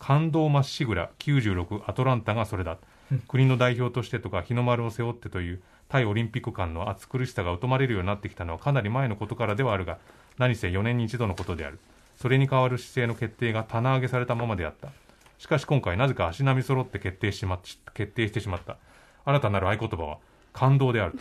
[0.00, 2.76] 感動まっしぐら96アトランタがそれだ。
[3.28, 9.98] 国の代表としてとか日の丸を背負ってという対オリンピック間の熱苦しさが疎まれるようになってきたのはかなり前のことからではあるが
[10.38, 11.78] 何せ4年に一度のことである。
[12.16, 14.88] それに代わる姿勢の決定が棚上げされたままであった
[15.40, 17.58] しかし今回なぜか足並み揃って決定しま
[17.94, 18.76] 決定してしまった。
[19.24, 20.18] 新たなる合言葉は
[20.52, 21.18] 感動である。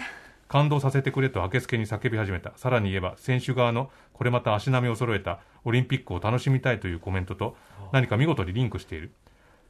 [0.50, 2.52] 感動させてくれと明け付けに叫び始めた。
[2.58, 7.56] さらに言えば選手側のこれまた足並みを揃えたオリンピックを楽しみたいというコメントと
[7.94, 9.14] 何か見事にリンクしている。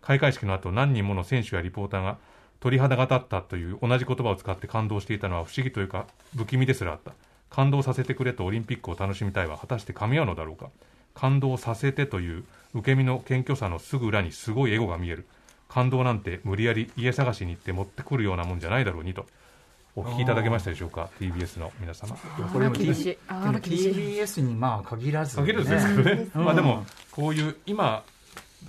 [0.02, 2.18] 開会式の後何人もの選手やリポーターが
[2.60, 7.14] 鳥肌が立ったという同じ言葉を使って感動していたのは不思議というか不気味ですらあった。
[7.52, 10.72] 感動させてくれとオリンピックを楽しみたいは果たして噛み合うのだろうか
[11.20, 15.28] 感動させてという受け身の謙虚さのすぐ裏にすごいエゴが見える。
[15.68, 19.26] 感動なんて無理やり家探しに行って持ってくるようなもんじゃないだろうにと。
[19.96, 22.16] お聞きいただけましたでしょうか？TBS の皆様。
[22.54, 26.46] これも TBS にまあ限らず、限るんですけどね、うん。
[26.46, 28.04] まあでもこういう今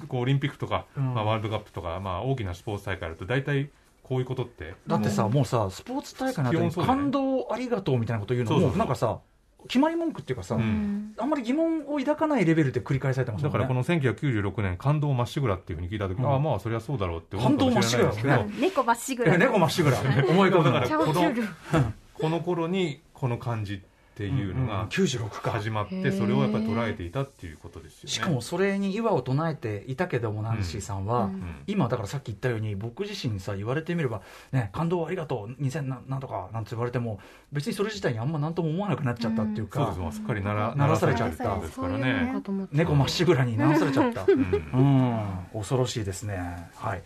[0.09, 1.15] こうオリンピックとか、うん。
[1.15, 3.71] まあ、ワールドカップとか、まあ、大きなスポーツ大会あると大体
[4.03, 8.79] こういうことってだってさ、もうさ、スポーツ大会の後感動ありがとうみたいなこと言うのも、そうそうそう。
[8.79, 9.21] なんかさ、
[9.69, 11.15] 決まり文句っていうかさ、うん。
[11.19, 13.59] あんまり疑問を抱かないレベルで繰り返されてますもんね。
[13.59, 16.31] だからこの1996年感動まっしぐらっていうふうに聞いた時、うん。
[16.31, 19.39] ああまあそりゃそうだろうって思うかもしれないですけど、感動まっし猫まっしぐら。
[19.39, 21.33] 猫まっしぐら、 思い浮かぶから この
[22.21, 23.81] この頃にこの感じっ
[24.21, 25.51] ていうのが96か。
[25.53, 28.11] 始まってそれをやっぱり捉えていたっていうことですよね。
[28.11, 31.33] しかもそれに岩を唱えていたけども、ナンシーさんは、うん。
[31.33, 31.43] うん。
[31.67, 34.21] 今だからさっき言ったように僕自身さ言われてみれば、
[34.53, 37.19] ね、感動ありがとう2000ななんとかなんて言われても
[37.53, 40.19] 別にそれ自体にあんま何とも思わなくなっちゃったっていうか、そうです。
[40.19, 41.59] すっかりなら鳴らされちゃった。
[41.59, 42.35] ですからね。
[42.73, 44.25] 猫まっしぐらに直されちゃった。
[44.29, 44.41] うん。
[44.73, 45.61] うん。
[45.61, 46.69] 恐ろしいですね。
[46.77, 47.03] はい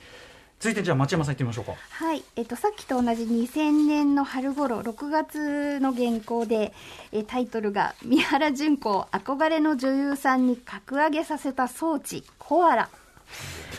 [0.64, 1.74] 続いてじゃあ町山さん行ってみましょうか。
[1.90, 6.72] はい、えっと、さっきと同じ2000年の春頃6月の原稿で、
[7.12, 12.88] えタイトルが「三原純子を憧れの女優さんに格上げさせた装置コアラ」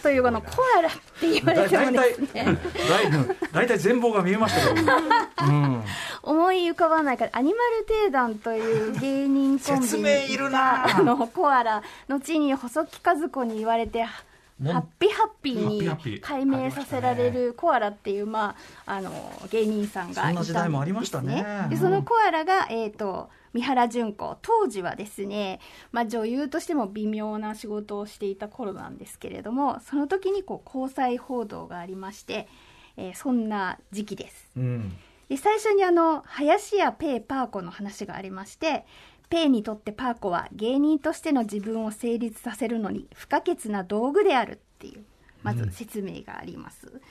[0.03, 2.59] というこのコアラって言われてもですね。
[3.51, 4.91] 大体全貌が見えましたけど、
[5.41, 5.83] うん、
[6.21, 14.05] 思い浮かばないからアニマル帝団という芸人コンビ 説明いるなあのコアラ後に細木和子に言われて
[14.63, 19.11] ハッピーハッピーに解明させられるコアラっていう、まあ、あの
[19.51, 21.45] 芸人さんがいたんです、ね、そんな時代もありましたね。
[21.69, 24.37] でそのコアラが、えー、と三原純子。
[24.41, 25.59] 当時はですね、
[25.91, 32.47] まあ、女優としても微妙な仕事をしていた頃なんですけれどもその時にこう交際報道がありまして、
[32.95, 34.49] えーそんな時期です。
[34.55, 34.97] うん。
[35.29, 38.85] で最初にあの林家ペーパーコの話がありまして
[39.29, 45.03] ペーにとってパーコは芸人としての自分を成立させるのに不可欠な道具であるっていう
[45.43, 47.01] まず説明があります、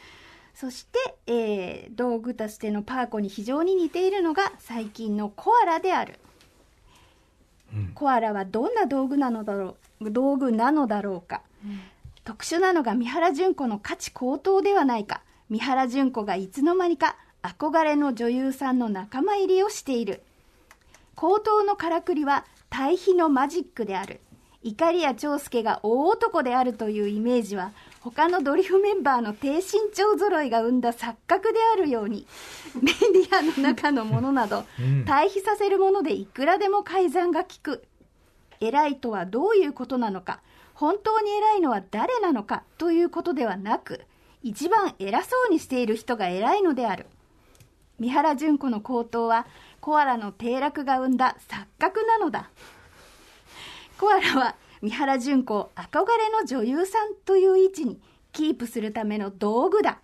[0.54, 6.18] そして、えー道具としてのパーコに非常に似ているのが最近のコアラである、
[7.94, 11.42] コアラはどんな道具なのだろう道具なのだろうか、
[12.24, 15.22] 特殊なのが三原純子の価値高騰ではないか。
[15.50, 20.22] 三原純子がいつの間にか憧れの女優さんの仲間入りをしている
[21.26, 24.20] 高騰のからくりは対比のマジックである。
[24.62, 27.72] 怒りや長介が大男であるというイメージは
[28.02, 29.62] 他のドリフメンバーの低身
[29.94, 32.26] 長揃いが生んだ錯覚であるように
[32.74, 34.64] メディアの中のものなど、
[35.06, 37.84] 対比させるものでいくらでも改ざんが効く。
[38.60, 40.42] 偉いとはどういうことなのか
[40.74, 44.02] 本当に偉いのは誰なのかということではなく
[44.42, 47.06] 一番偉そうにしている人が偉いのである。
[47.98, 49.46] 三原純子の高騰は
[49.84, 52.48] コアラの低落が生んだ錯覚なのだ。
[53.98, 58.00] コアラは三原純子憧れの女優さんという位置に
[58.32, 59.98] キープするための道具だ。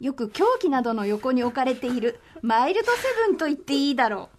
[0.00, 4.30] よく凶器などの横に置かれているマイルドセブンと言っていいだろ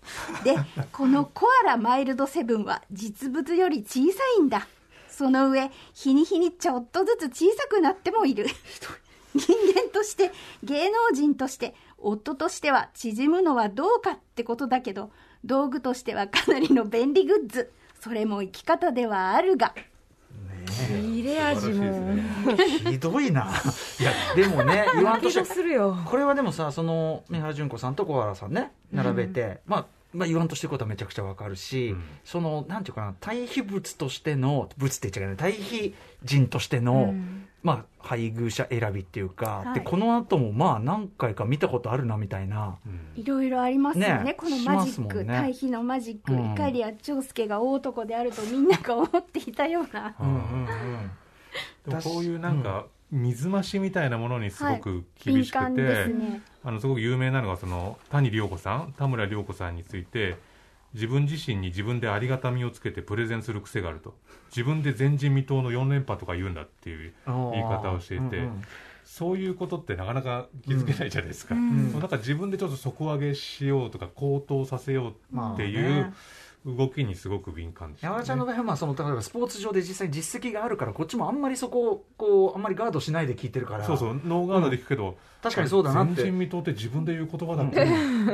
[0.41, 0.43] う。
[0.43, 0.57] で
[0.91, 4.67] このコアラマイルドセブンは実物より小さいんだ。
[5.07, 8.45] その上日に日にちょっとずつ小さくなってもいる。
[9.36, 10.32] 人間として
[10.64, 15.12] 芸能人として夫としては縮むのはどうかってことだけど
[15.44, 17.72] 道具としてはかなりの便利グッズ。
[18.00, 19.74] それも生き方ではあるが。
[20.88, 22.18] 切れ味も。
[22.90, 23.52] ひどいな。
[24.00, 25.98] いや、でもね、言わんとして気が、するよ。
[26.06, 32.04] これはでもさ、その、三原純子さんと小原さんね、並べて、まあ、まあ、言わんとしてることはめちゃくちゃわかるし、うん。
[32.24, 39.74] その、なんていうかな、対比物としての、物って言っちゃいけない、対比人としての、うんまあ、配偶者選びっていうか、はい。
[39.74, 42.78] で、この後もまあ、何回か見たことあるな、みたいな。
[42.86, 43.22] うん。
[43.22, 44.34] いろいろありますよねね。
[44.36, 46.53] このマジック、対比のマジック、うん。
[46.53, 50.16] 怒りや長介が大男であるとみんなが思っていたような。
[50.20, 50.68] うんうん
[51.88, 56.41] でもこういうなんか水増しみたいなものにすごく厳しく敏感でてすね。
[56.63, 60.36] あのすごく有名なのがその谷涼子さん田村涼子さんについて
[60.96, 64.16] 自分自身に自分でありがたみをつけてプレゼンする癖があると。
[64.50, 68.64] 自分で前人未到の4連覇とか言うんだっていう言い方をしていて、うん
[69.06, 71.93] そういうことってなかなか気づけないじゃないですか、うん。
[71.93, 76.14] なんか自分でちょっと底上げしようとか高騰させようっていまあうね。
[76.66, 83.86] 動きにすごく敏感でした、山田ちゃんの場合は、まあ、その例えばスポーツ上で実際に実績があるからこっちもあんまりそこをこうあんまりガードしないで聞いてるから。
[83.86, 85.16] そうそうノーガードで聞くけど、
[85.46, 86.24] 確かにそうだなって。
[86.24, 87.84] 前人未到って自分で言う言葉だって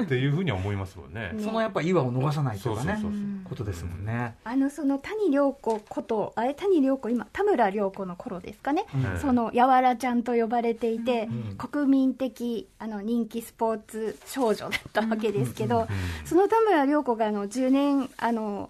[0.03, 1.33] っていうふうには思いますもんね。
[1.33, 9.19] ね そのやっぱ岩を逃さないというかねそうそうそうことですもんね、あのその谷涼子ことあれ谷涼子今田村涼子の頃ですかね、うん。
[9.19, 11.57] そのやわらちゃんと呼ばれていて、うん。
[11.57, 15.87] 国民的あの人気スポーツ少女だったわけですけど、うん。
[16.25, 18.69] その田村涼子があの10年あの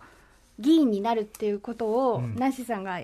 [0.60, 2.36] 議員になるっていうことを、うん。
[2.36, 3.02] ナンシーさんが、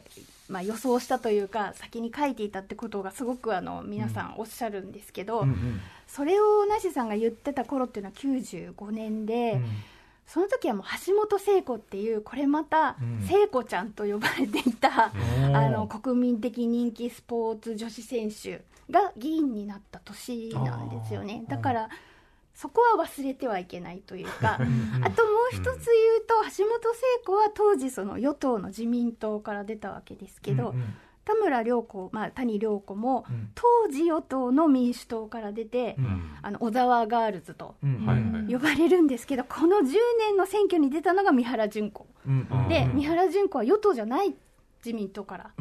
[0.50, 5.82] まあ、予想したというか先に書いていたってことがすごくあの皆さんおっしゃるんですけど、うんうん。
[6.08, 9.54] それをナンシーさんが言ってた頃っていうのは95年で。
[9.54, 9.66] うん。
[10.28, 13.26] その時はもう橋本聖子っていうこれまたうん。
[13.28, 15.14] 聖子ちゃんと呼ばれていた、
[15.48, 21.44] うんあの国民的人気スポーツ女子選手が議員になった年なんですよね。
[21.48, 21.90] だから
[22.58, 25.78] そこは忘れてはいけないというかうんあともう一つ言う
[26.28, 30.96] と橋本聖子は当時その与党の自民党から出たわけですけど、うんうん。
[31.24, 33.52] 田村涼子、まあ、谷涼子もうん。
[33.54, 36.32] 当時与党の民主党から出て、うん。
[36.42, 37.76] あの小沢ガールズと
[38.50, 39.84] 呼ばれるんですけどこの10
[40.18, 42.08] 年の選挙に出たのが三原純子。
[42.26, 42.96] うんうんで、うん。
[42.96, 44.34] 三原純子は与党じゃない
[44.86, 45.52] 自民党から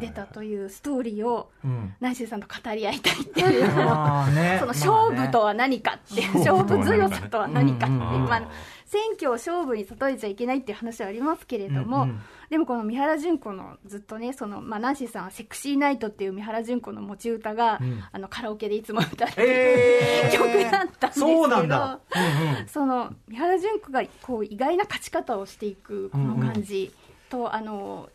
[0.00, 1.94] 出たというストーリーをうん。
[2.00, 3.64] ナンシーさんと語り合いたいっていう。
[3.66, 4.56] あーね。
[4.60, 8.42] その勝負とは何かっていう、勝負強さとは何かっていう、うんうんうんまあ、
[8.86, 18.02] 選挙を勝負に例えちゃいけないっていう話はありますけれども、うんうんでもこの三原純子のずっとねその、まあ、ナンシーさんは「セクシーナイト」っていう三原純子の持ち歌が、うん。
[18.10, 20.32] あのカラオケでいつも歌ってえー。
[20.38, 22.00] 曲だったんですけどそうなんだ。
[22.14, 22.68] うんうん。
[22.68, 26.90] その三原純子がこう意外な勝ち方をしていくこの感じ
[27.28, 28.08] と、あの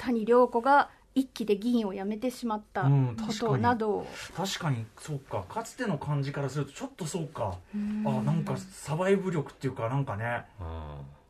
[0.00, 5.44] 谷涼子が一期で議員を辞めてしまったうんことなどを、確かにそうか。
[5.48, 7.56] かつての感じからするとちょっとそうか。
[7.74, 7.76] あ
[8.22, 10.44] なんかサバイブ力っていうかなんかね。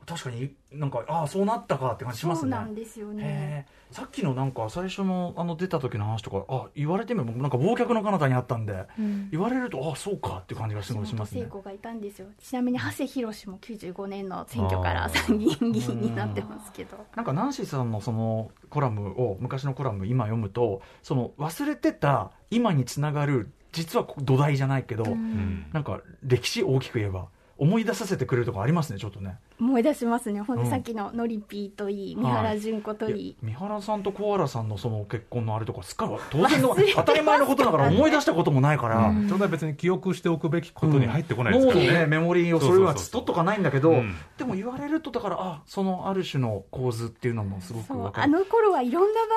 [0.07, 2.43] 確かになんかああそうなったかって感じしますね。
[2.43, 3.67] そうなんですよね。
[3.91, 9.29] さっきのなんか最初のあの出た時の話とかあ言われてみれば僕なんか忘却の彼方にあったんでうん。
[9.31, 11.47] 言われるとあそうかっていう感じがす橋ごいしますね。
[11.51, 17.05] がいたんですよちなみに長谷博も95年の選挙から参議院議員になってますけど。
[17.17, 25.67] なんかナンシーさんのそのコラムを昔のコラム今読むとその忘れてた今につながる実は土台じゃないけど、うん。
[25.73, 27.29] なんか歴史大きく言えば
[27.61, 29.37] 思い出させてくれるとこありますねちょっとね。
[29.61, 30.41] 思い出しますね。
[30.41, 30.65] ほんうん。
[30.65, 39.29] でさっきのノリピーといい三原純子といい、三原さんと小原さんのその結婚のあれとかすっかり当然の当たり前のことだから思い出したこともないから、うん。
[39.29, 41.87] それは別に記憶しておくべきことに入ってこないです脳のね。
[41.87, 42.07] からね。
[42.07, 48.25] メモリーをそれは取っとかないんだけど、うんでも言われるとだからあそのある種の構図っていうのもすごくそうわかる。
[48.25, 49.29] あの頃はいろんな番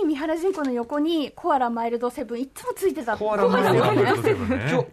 [0.00, 3.16] 組に三原純子の横にコアラマイルドセブンいつもついてた。
[3.16, 4.86] コアラマイルドコアラマイルドセブンね。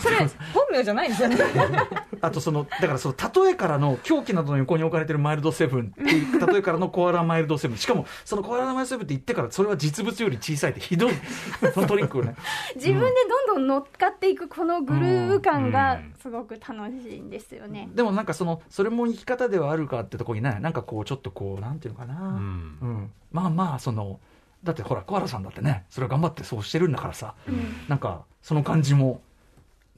[0.00, 0.16] それ
[0.54, 1.36] 本名じゃないんですよね
[2.20, 7.76] あとそのだからその例えからの狂気などの横に置かれてるマイルドセブンっていう例えからのコアラマイルドセブン。
[7.76, 11.12] しかもそのコアラマイルドセブンって言ってからそれは実物より小さいってひどい
[11.74, 12.34] そのトリックをね。
[12.76, 13.06] 自分で
[13.46, 16.14] どんどん乗っかっていくこのグルーヴ感がうん。
[16.24, 20.70] すごく楽しいんですよね、でもなんかそのそれも生き方ではあるかってところにねな。
[20.70, 22.78] んかこうちょっとこうなんていうのかな、うん。
[22.80, 23.10] うん。
[23.30, 24.18] まあまあその
[24.62, 27.34] だってほら小原さんだってねそれは頑張ってそうしてるんだからさ。
[27.46, 27.76] うん。
[27.88, 29.20] なんかその感じも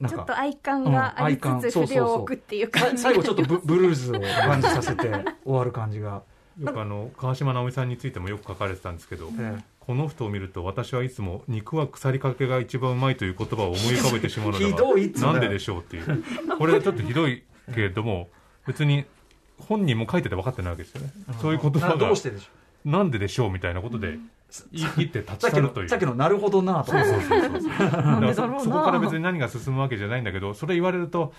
[0.05, 3.01] ちょっと愛感がありつつ筆を置くっていう感じ。
[3.01, 5.09] 最後ちょっとブブルーズを感じさせて
[5.43, 6.21] 終わる感じが、
[6.61, 16.23] よくあの川島直美さんについてもよく書かれてたんですけど、えこの人を見ると私はいつも肉は腐りかけが一番うまいという言葉を思い浮かべてしまうのひどいっつうねだがなんででしょうっていう。
[16.59, 17.43] これちょっとひどい
[17.73, 18.29] けれども
[18.67, 19.05] 別に
[19.57, 22.11] 本人も書いてて分かってないわけですよね、そういう言葉が。
[22.11, 22.49] うしてでしょ
[22.85, 22.89] う？
[22.89, 24.19] なんででしょうみたいなことで
[24.71, 25.83] 言い切って立ち去るという。
[25.83, 26.91] のさっきのなるほどなと。
[26.91, 31.33] かそこから別に何が進むわけじゃないんだけどそれ言われると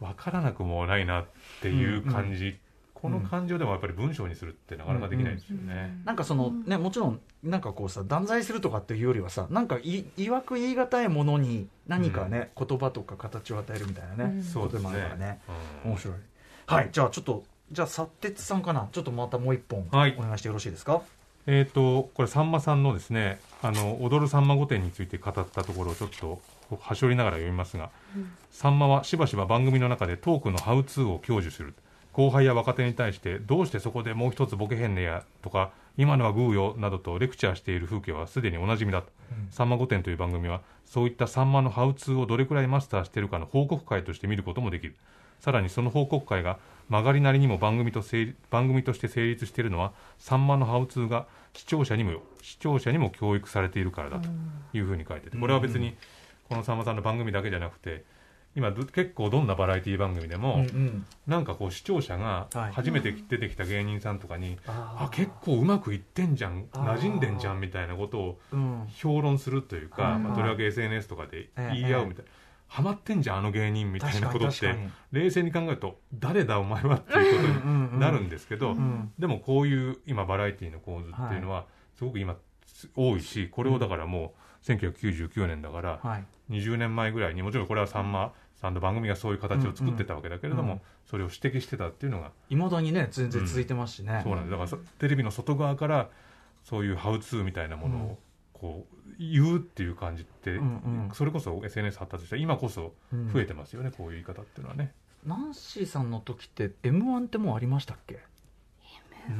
[0.00, 1.26] 分からなくもないなっ
[1.60, 2.58] ていう感じ、
[2.94, 14.42] この感情でもやっぱり文章にするってなかなかできないですよね、なんかそのねもちろんなんかこうさ断罪するとかっていうよりはさなんかいいわく言い難いものに何かね、言葉とか形を与えるみたいなね、うん。
[14.42, 15.26] そうですこともあるからね。
[15.26, 15.40] ね、
[15.84, 15.90] うん。
[15.92, 16.16] 面白い。
[16.66, 18.88] はいじゃあちょっとじゃあ薩鉄さんかな。
[18.92, 20.14] ちょっとまたもう一本はい。
[20.18, 21.02] お願いしてよろしいですか、
[21.46, 26.40] えー、とこれさんまさんのですね「あの踊るさんま御殿」について語ったところをちょっと
[26.80, 27.90] はしょりながら読みますが、
[28.50, 31.74] さんまはしばしば番組の中でトークのハウツーを享受する。
[32.12, 39.08] 後輩や若手に対してどうしてそこでもう一つボケへんねやとか今のはグーよなどとレクチャーしている風景はすでにおなじみだと、
[39.50, 44.94] さんま御殿という番組はそういったさんまのハウツーをどれくらいマスターしているかの報告会として見ることもできる。
[45.40, 46.58] さらにその報告会が
[46.88, 48.02] 曲がりなりにも番組と
[48.50, 54.28] 番組として成立しているのはさんまのハウツーが視聴者にも視聴者にも教育されているからだと
[54.72, 55.96] いうふうに書いててこれは別に
[56.48, 58.04] このさんまさんの番組だけじゃなくて
[58.54, 61.06] 今ど結構どんなバラエティ番組でも、うんうん。
[61.26, 62.72] なんかこう視聴者がはい。
[62.72, 68.86] 初めて出てきた芸人さんとかに、ああ結構うまくいってんじゃん馴染んでんじゃんみたいなことをうん。
[68.94, 72.30] 評論するというか、はいまあ、とりわけ SNS とかでええ言い合うみたいな、
[72.72, 74.74] ハマってんじゃんあの芸人みたいなことって。
[75.12, 79.12] 冷静に考えると誰だお前はっていうことになるんですけど、うん。
[79.18, 81.66] でもこういう今バラエティの構図っていうのは
[81.98, 82.34] すごく今
[82.96, 84.32] 多いしこれをだからも
[84.64, 86.24] う1999年だからはい。
[86.50, 94.50] 20年前ぐらいにもちろんこれはさんまさんの番組がそういう形を作ってたわけだけれども、うんそれを指摘してたっていうのがいまだにね全然続いてますしね、そうなんです。
[94.52, 96.08] だからそテレビの外側から
[96.64, 98.18] そういうハウツーみたいなものを
[98.62, 101.10] こう言うっていう感じって、うんうん。
[101.12, 103.30] それこそ SNS 発達した今こそうん。
[103.30, 104.94] 増えてますよね、こういう言い方っていうのはね。
[105.26, 108.20] ナンシーさんの時って m 1ってもうありましたっけ？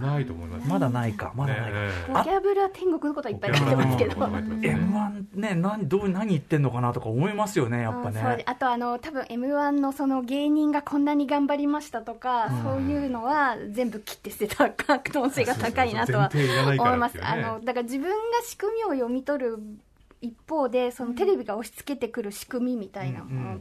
[0.00, 0.68] ないと思います。
[0.68, 1.32] まだないか。
[1.34, 1.78] まだないか、
[2.12, 8.42] ボキャブラ天国のことはいっぱい言ってますけどボキャブラ天国のことはいっぱい言ってますね m 1ね何どう何言ってんのかなとか思いますよねやっぱね。
[8.46, 12.62] あとあの多分 m 1のその芸人がこんなに頑張りましたとか、うん。
[12.62, 18.14] そういうのは全部切って捨てた可能性が高いなとは思います、あのだから自分が
[18.44, 19.58] 仕組みを読み取る
[20.20, 23.60] 一方でそのテレビが押し付けてくる仕組みみたいなもの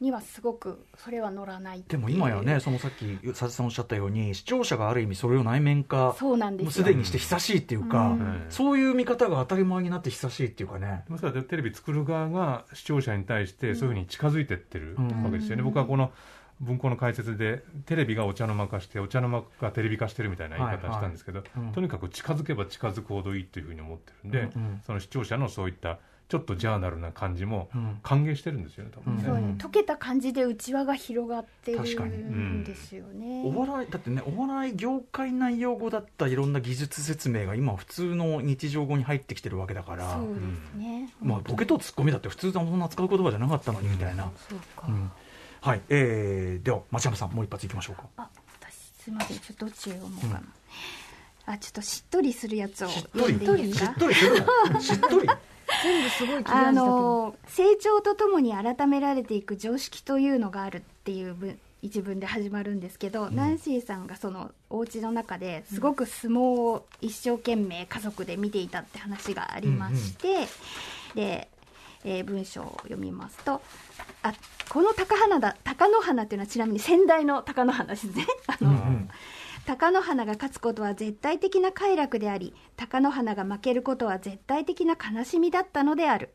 [0.00, 8.46] にはすごくそれは乗らないでも今やねそのさっき佐々さんおっしゃったように視聴者がある意味それを内面化そうなんもですすでにして久しいっていうか、うん。
[8.50, 11.04] そういう見方が当たり前になって久しいっていうかね。
[11.06, 15.24] でもそれはテレビ作る側が視聴者に対してそういうふうに近づいてってるうん。
[15.24, 16.12] わけですよね、僕はこの
[16.60, 21.72] 文庫の解説でテレビがお茶の間化してお茶の間がテレビ化してるみたいな言い方したんですけど、うん。
[21.72, 24.82] とにかく近づけば近づくほどいいというふうに思ってるんで、うん。
[24.86, 25.98] その視聴者のそういった
[26.28, 28.00] ちょっとジャーナルな感じもうん。
[28.02, 29.54] 歓迎してるんですよね多分ね、そうね。
[29.58, 40.14] 溶けた感じで内輪が広がってる確かにんですよね、お笑いだってねお笑い業界内用語だったいろんな技術説明が今普通の日常語に入ってきてるわけだから。
[40.14, 40.40] そうで
[40.74, 45.10] すね、まあ、ボケとツッコミだって普通そんな使う言葉じゃなかったのにみたいな、そうか、うん。
[45.60, 45.80] はい。
[45.88, 48.04] えー、では町山さんもう一発いきましょうか。
[48.16, 48.28] あ
[48.60, 48.74] 私
[49.04, 49.38] すいません。
[49.38, 50.42] ちょっとどっちを読もうかな、
[51.46, 53.34] あちょっとしっとりするやつをしっとり。
[53.34, 54.80] しっとりするの？
[54.80, 55.28] しっとり？
[55.82, 70.48] 全部すごいあの成長とともに改められていく常識というのがあるっていう文一文で始まるんですけど、ナンシーさんがそのお家の中ですごく相撲を一生懸命家族で見ていたって話がありまして、
[71.14, 71.48] で、
[72.04, 73.60] えー文章を読みますと
[74.22, 74.32] あ
[74.68, 78.26] この高花だ高野花というのはちなみに先代の高野花ですね。
[78.46, 78.70] あの、
[79.66, 86.30] 貴乃花が勝つことは絶対的な快楽であり貴乃花が負けることは絶対的な悲しみだったのである。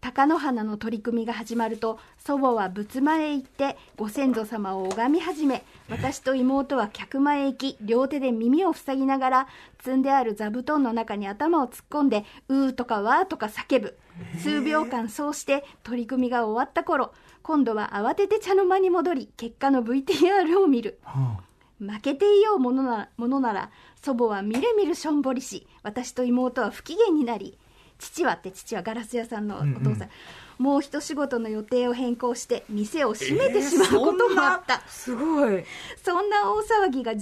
[0.00, 9.48] 貴乃花の取り組みが始まると祖母は仏間へ行ってご先祖様を拝み始め私と妹は客間へ行き両手で耳を塞ぎながら
[9.82, 13.96] 積んである座布団の中に頭を突っ込んでうーとかわーとか叫ぶ。
[14.38, 17.12] 数秒間そうして取り組みが終わった頃
[17.42, 20.98] 今度は慌てて茶の間に戻り結果の VTR を見る。
[21.04, 21.38] は
[21.78, 23.70] 負けていようものならものなら
[24.02, 27.58] 祖母はみるみるしょんぼりし私と妹は不機嫌になり
[27.98, 30.08] 父はって父はガラス屋さんのお父さん、
[30.58, 35.64] もう一仕事の予定を変更して店を閉めてしまうこともあった、すごい。
[36.02, 37.18] そんな大騒ぎが15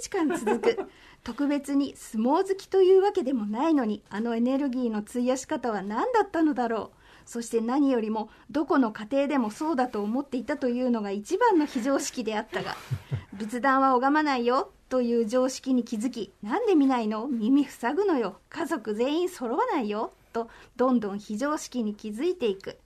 [0.00, 0.78] 日間続く。
[1.24, 12.76] 特別に相撲好きというわけでもないのにあのエネルギーの費やし方は何だったのだろうそして何よりもどこの家庭でもそうだと思っていたというのが一番の非常識であったが
[13.32, 17.26] 仏壇は拝まないよという常識に気づきなんで見ないの？
[17.26, 18.36] 耳塞ぐのよ。
[18.50, 20.12] 家族全員揃わないよ。
[20.34, 22.76] とどんどん非常識に気づいていく。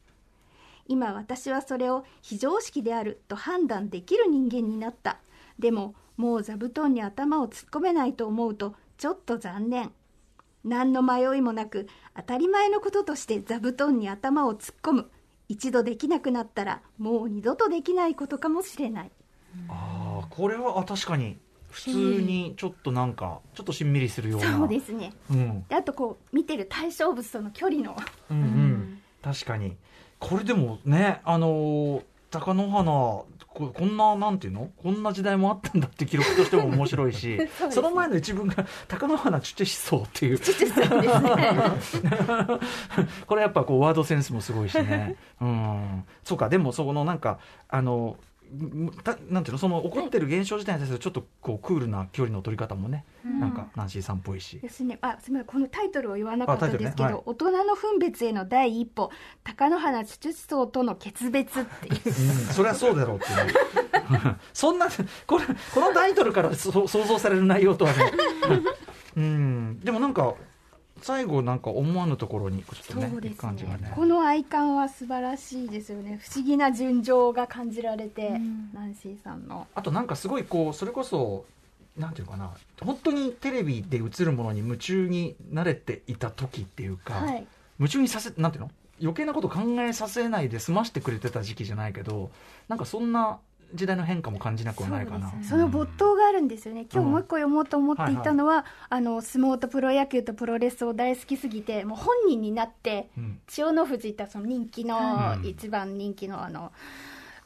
[0.86, 5.18] 今私はそれを非常識であると判断できる人間になった。
[5.58, 9.92] でももう座布団に頭を突っ込めないと思うとちょっと残念。
[10.66, 15.10] 何の迷いもなく当たり前のこととして座布団に頭を突っ込む。
[15.48, 19.10] 一度できなくなったらもう二度とできないことかもしれない。
[19.68, 21.38] ああこれはあ確かに
[21.70, 21.90] 普通
[22.20, 24.58] にちょっとなんかちょっとしんみりするような。
[24.58, 25.12] そうですね。
[25.30, 25.64] うん。
[25.68, 27.96] であとこう見てる対象物との距離の。
[28.30, 29.02] うんうん。
[29.22, 29.76] 確かに。
[30.18, 32.02] これでもねあのー
[32.40, 33.24] 貴乃花
[33.56, 34.70] ここんななんていうの？
[34.76, 40.38] こんな時代もあったんだって記録としても面白いし そうですその前の一文が貴乃花チュチェ思想っていう。
[43.26, 45.16] これやっぱこうワードセンスもすごいしね。
[45.40, 46.04] うん。
[46.22, 48.16] そうかでもそこのなんかあのん
[49.02, 49.58] たなんていうの？
[49.58, 54.58] その起こってる現象自体に対するちょっとこうクールな距離の取り方もね、なんかナンシーさんっぽいし。
[54.60, 54.98] ですね。
[55.00, 55.46] あすみません。
[55.46, 57.14] このタイトルを言わなかったですけど、はい。
[57.26, 59.10] 大人の分別への第一歩
[59.44, 61.94] 貴乃花チュチュ層との決別っていう。
[62.06, 62.12] うん、
[62.52, 63.46] それはそうだろうっていう。
[63.46, 64.86] ね そんな
[65.26, 65.44] これ
[65.74, 68.12] このタイトルからそ想像される内容とはね。
[69.16, 69.80] うん。
[69.80, 70.34] でもなんか
[71.02, 73.92] 最後なんか思わぬところにちょっとねいいそうです感じがね。
[73.94, 76.18] この愛感は素晴らしいですよね。
[76.22, 78.70] 不思議な純情が感じられて、ん。
[78.72, 79.66] ナンシーさんの。
[79.74, 81.44] あとなんかすごいこうそれこそ
[81.96, 87.46] なんていうのかな本当にテレビで映るものに夢中に慣れていた時っていうか、はい。
[87.78, 88.70] 夢中にさせなんていうの？
[88.98, 92.30] 余計なこと考えさせないで済ましてくれてた時期じゃないけど
[92.68, 93.38] なんかそんな
[93.74, 95.26] 時代の変化も感じなくはないかな。
[95.30, 95.42] ね。
[95.42, 96.86] その没頭があるんですよね。
[96.92, 103.40] 今日もう一個読もうと思っていたのは、あの相撲とプロ野球とプロレスを大好きすぎてもう本人になってうん。
[103.46, 106.72] 千代の富士ってその人気の、はい一番人気のあの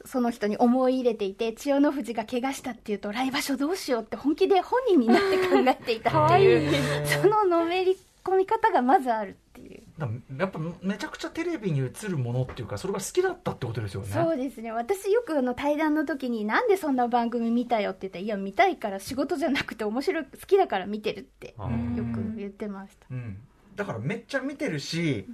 [0.05, 9.37] その人に思い入れていて千代の富士が怪我したっていうと来場所どうしようって本気で本人になって考えていたっていうそののめり込み方がまずある
[10.37, 14.07] やっぱめちゃくちゃテレビに映るものっていうかそれが好きだったってことですよね。
[14.11, 14.71] そうですね。
[14.71, 21.53] 私よくあの対談の時になんでそんな番組見たよって言ったらいや見たいから仕事じゃなくて面白い好きだから見てるってよ
[22.13, 23.05] く言ってました。
[23.11, 23.37] うん、
[23.75, 25.25] だからめっちゃ見てるし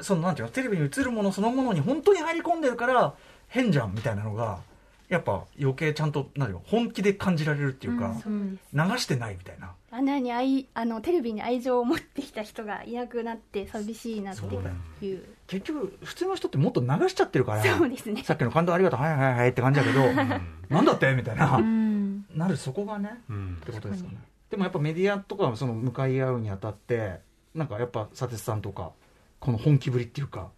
[0.00, 3.14] そのなんていうのテレビに映るものそのものに本当に入り込んでるから
[3.48, 4.60] 変じゃんみたいなのが
[5.08, 8.92] やっぱ余計ちゃんとなん本気で感じられるっていうか、そうです。
[8.92, 15.24] 流してないみたいな穴に愛あのテレビに愛情を持ってきた人がいなくなって寂しいなっていう。
[15.46, 18.22] 結局普通の人ってもっと流しちゃってるからそうですね。
[18.22, 20.00] さっきの感動ありがとうはいはいはいって感じだけど
[20.68, 22.26] なんだってみたいな、うん。
[22.34, 23.58] なるそこがねうん。
[23.62, 24.18] ってことですかね
[24.50, 27.20] でもやっぱメディアとかその向かい合うにあたって
[27.54, 28.92] なんかやっぱ佐哲さんとか
[29.40, 30.50] この本気ぶりっていうか。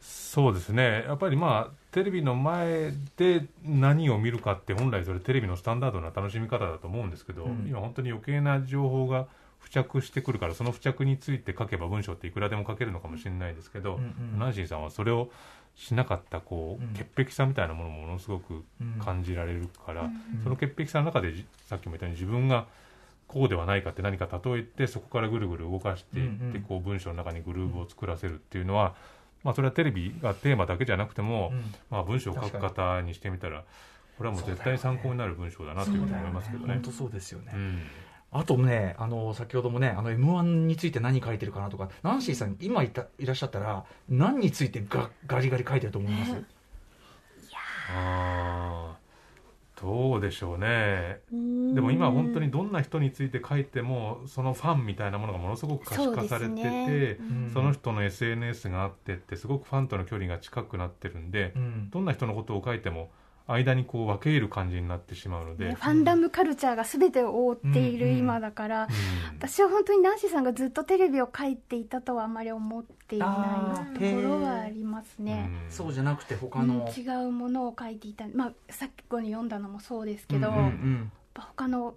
[0.00, 7.66] そうですね、やっぱりまあ、テレビの前で何を見るかって、本来それ、テレビのスタンダードな楽しみ方だと思うんですけど、うん。
[7.68, 9.28] 今、本当に余計な情報が
[9.60, 14.38] 付着してくるから、その付着について書けば文章っていくらでも書けるのかもしれないですけど、うんうん。
[14.38, 15.30] ナンシーさんはそれを
[15.74, 18.64] しなかったこう、うん潔癖さみたいなものもものすごく
[19.04, 20.10] 感じられるから、
[20.42, 22.66] その潔癖さの中でじさっきも言ったように自分が
[23.28, 26.62] こうではないかって何か例えてそこからぐるぐる動かしていって、うんうん。
[26.62, 28.94] こう文章の中にグルーヴを作らせるっていうのは、
[29.44, 31.62] まあ、それはテレビがテーマだけじゃなくても、うん。
[31.90, 33.64] まあ、文章を書く方にしてみたら
[34.18, 36.74] これはもう絶対参考になる文章だなというふうに思いますけどね。
[36.74, 36.82] 本。
[36.82, 37.82] 当そうですよね、うん。
[38.30, 46.32] あとね、あの先ほどもね、あの M1 について何書いてるかなとか、ナンシーさん、今いたいらっしゃったら、何についてガガリガリ書いてると思います？
[47.94, 48.81] あー
[49.82, 51.20] どうでしょうね。
[51.74, 57.18] でも今本当にどんな人について書いてもそのファンみたいなものがものすごく可視化されててそ,、ね。
[57.52, 61.90] その人の SNS があってってすごくファンとの距離が近くなってるんで、うん。
[61.90, 63.10] どんな人のことを書いても
[63.46, 68.88] 間にこう分け入る感じになってしまうので、ねファンダムカルチャーが全てを覆っている今だから、うん。
[69.38, 75.50] 私は本当にナンシーさんがずっとテレビを書いていたとはあまり思っていないところはありますね。
[75.66, 75.70] うん。
[75.70, 76.68] そうじゃなくて他うん。
[76.68, 81.94] の、違うものを書いていた、まあ、さっきに読んだのもそうですけど、うんうやっんぱ他の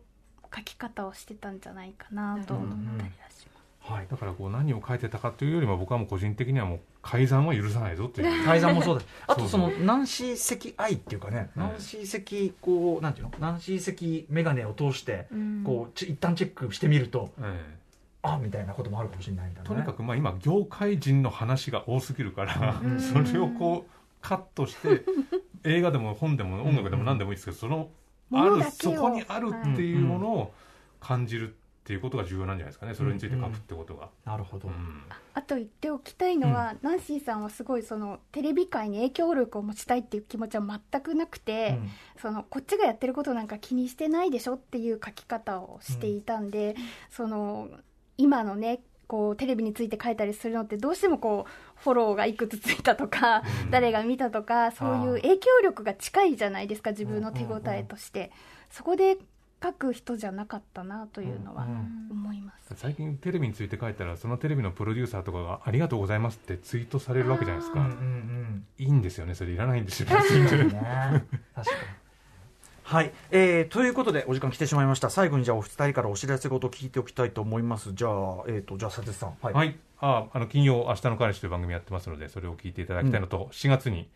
[0.56, 3.55] 書き方をしてたんじゃないかなと思ったりはします。
[3.88, 4.08] はい。
[4.10, 8.44] だからこう何を書いてたかというよりも僕はもう個人的にはもう改ざんは許さないぞという。
[8.46, 11.62] 改ざんもそうです あとそのそうナンシー石愛っていうかね、うん。
[11.62, 13.32] ナンシー石こうなんていうの？
[13.40, 15.64] ナンシー石眼鏡を通してうん。
[15.64, 17.78] こうち一旦チェックしてみると、え
[18.24, 23.00] あみたいなこともあるかもしれないみたいな、ね、えとにかくまあ今業界人の話が多すぎるから、うん。
[23.00, 25.04] それをこうカットして
[25.64, 27.90] 映画でも本でも音楽でも何でもいいですけどその
[28.34, 30.54] あるそこにあるっていうものを
[31.00, 32.96] 感じるっていうことが重要なんじゃないですかね。
[32.96, 34.10] それについて書くってことが。
[34.26, 35.04] なるほど、うん。
[35.34, 41.90] あと言っておきたいのは、ナンシーさんはすごいそのテレビ界に影響力を持ちたいっていう気持ちは全くなくて、うん。
[42.22, 46.76] そのこっちがやってることなんか気にしてないでしょっていう書き方をしていたんで、
[47.10, 47.70] その
[48.18, 53.72] 今のねこうテレビについて書いたりするのってどうしてもこうフォローがいくつついたとか、うん。
[53.72, 58.32] 誰が見たとかそういう影響力が近いじゃないですか自分の手応えとして、
[58.72, 59.18] そこで
[59.66, 62.76] 書く人じゃなかったなというのはうん思います。
[62.76, 71.26] 最近テレビについて書いたらそのテレビのプロデューサーとかが「ありがとうございます」ってツイートされるわけじゃないですか、うんうんいいんですよねそれいらないんですようんね。
[71.55, 72.05] 確かに。
[72.84, 75.09] はい、えー、ということでお時間来てしまいました。
[75.09, 77.93] 最後にじゃあお二人からお知らせ事を聞いておきたいと思います。
[77.93, 79.34] じゃあえっ、とじゃあ佐哲さん。
[79.41, 84.07] はい、はい、ああの金曜、明日の彼氏という番組やってますので、それを聞いていただきたいのと、4月に、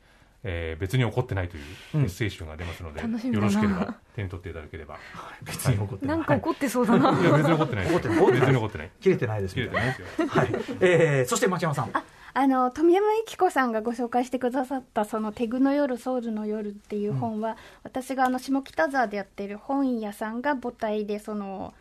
[0.44, 1.64] えー別に怒ってないという
[1.96, 4.98] うんメッセージ集が出ますので、楽しみだなよろしければ手に取っていただければ。
[5.44, 7.20] 別に怒ってなんか怒ってそうだな。
[7.20, 7.96] いや、別に怒ってないです。
[7.96, 8.92] 怒ってない別に怒ってない。
[9.02, 10.28] 切れてないです切みたいなれてないですよ。
[10.28, 10.50] はい、
[10.82, 11.92] えー、そして町山さん
[12.34, 21.74] あの富山由紀子さんがご紹介してくださったその「テグの夜ソウルの夜」っていう本は、私があの下北沢でやってる本屋さんが母体でその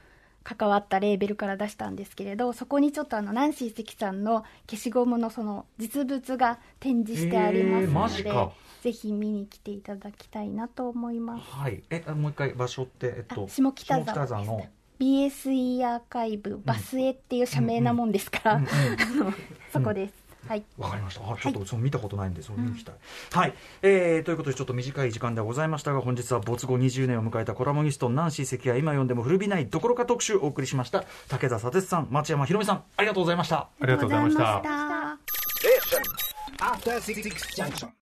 [0.49, 8.53] 関わったレーベルから出したんですけれどそこにちょっとあのナンシー関さんの消しゴムのその実物が展示してありますので、ジか。
[8.81, 11.51] ぜひ見に来ていただきたいなと思います。
[11.51, 11.83] はい。
[11.91, 14.67] えあもう一回場所ってえっとあ下北沢の。
[15.01, 18.61] BSE アーカイブバスエっていう社名なもんですから、
[19.73, 20.15] そこです。
[20.49, 21.21] はいわかりました。
[21.21, 22.95] あちょっとその見たことないんで、それ見に行きたい。
[23.33, 24.23] はい、えー。
[24.23, 31.05] ということで、ちょっと短い時間ではございましたが、本日は没後20年を迎えたコラムニスト、ナンシー関谷、今読んでも古びないどころか特集をお送りしました。
[31.29, 33.57] 武田砂鉄さん、町山ひろみさん、ありがとうございました。
[33.59, 34.57] ありがとうございました。
[34.57, 36.39] ありがとうございました。
[36.61, 37.23] After Six
[37.55, 37.93] Junction.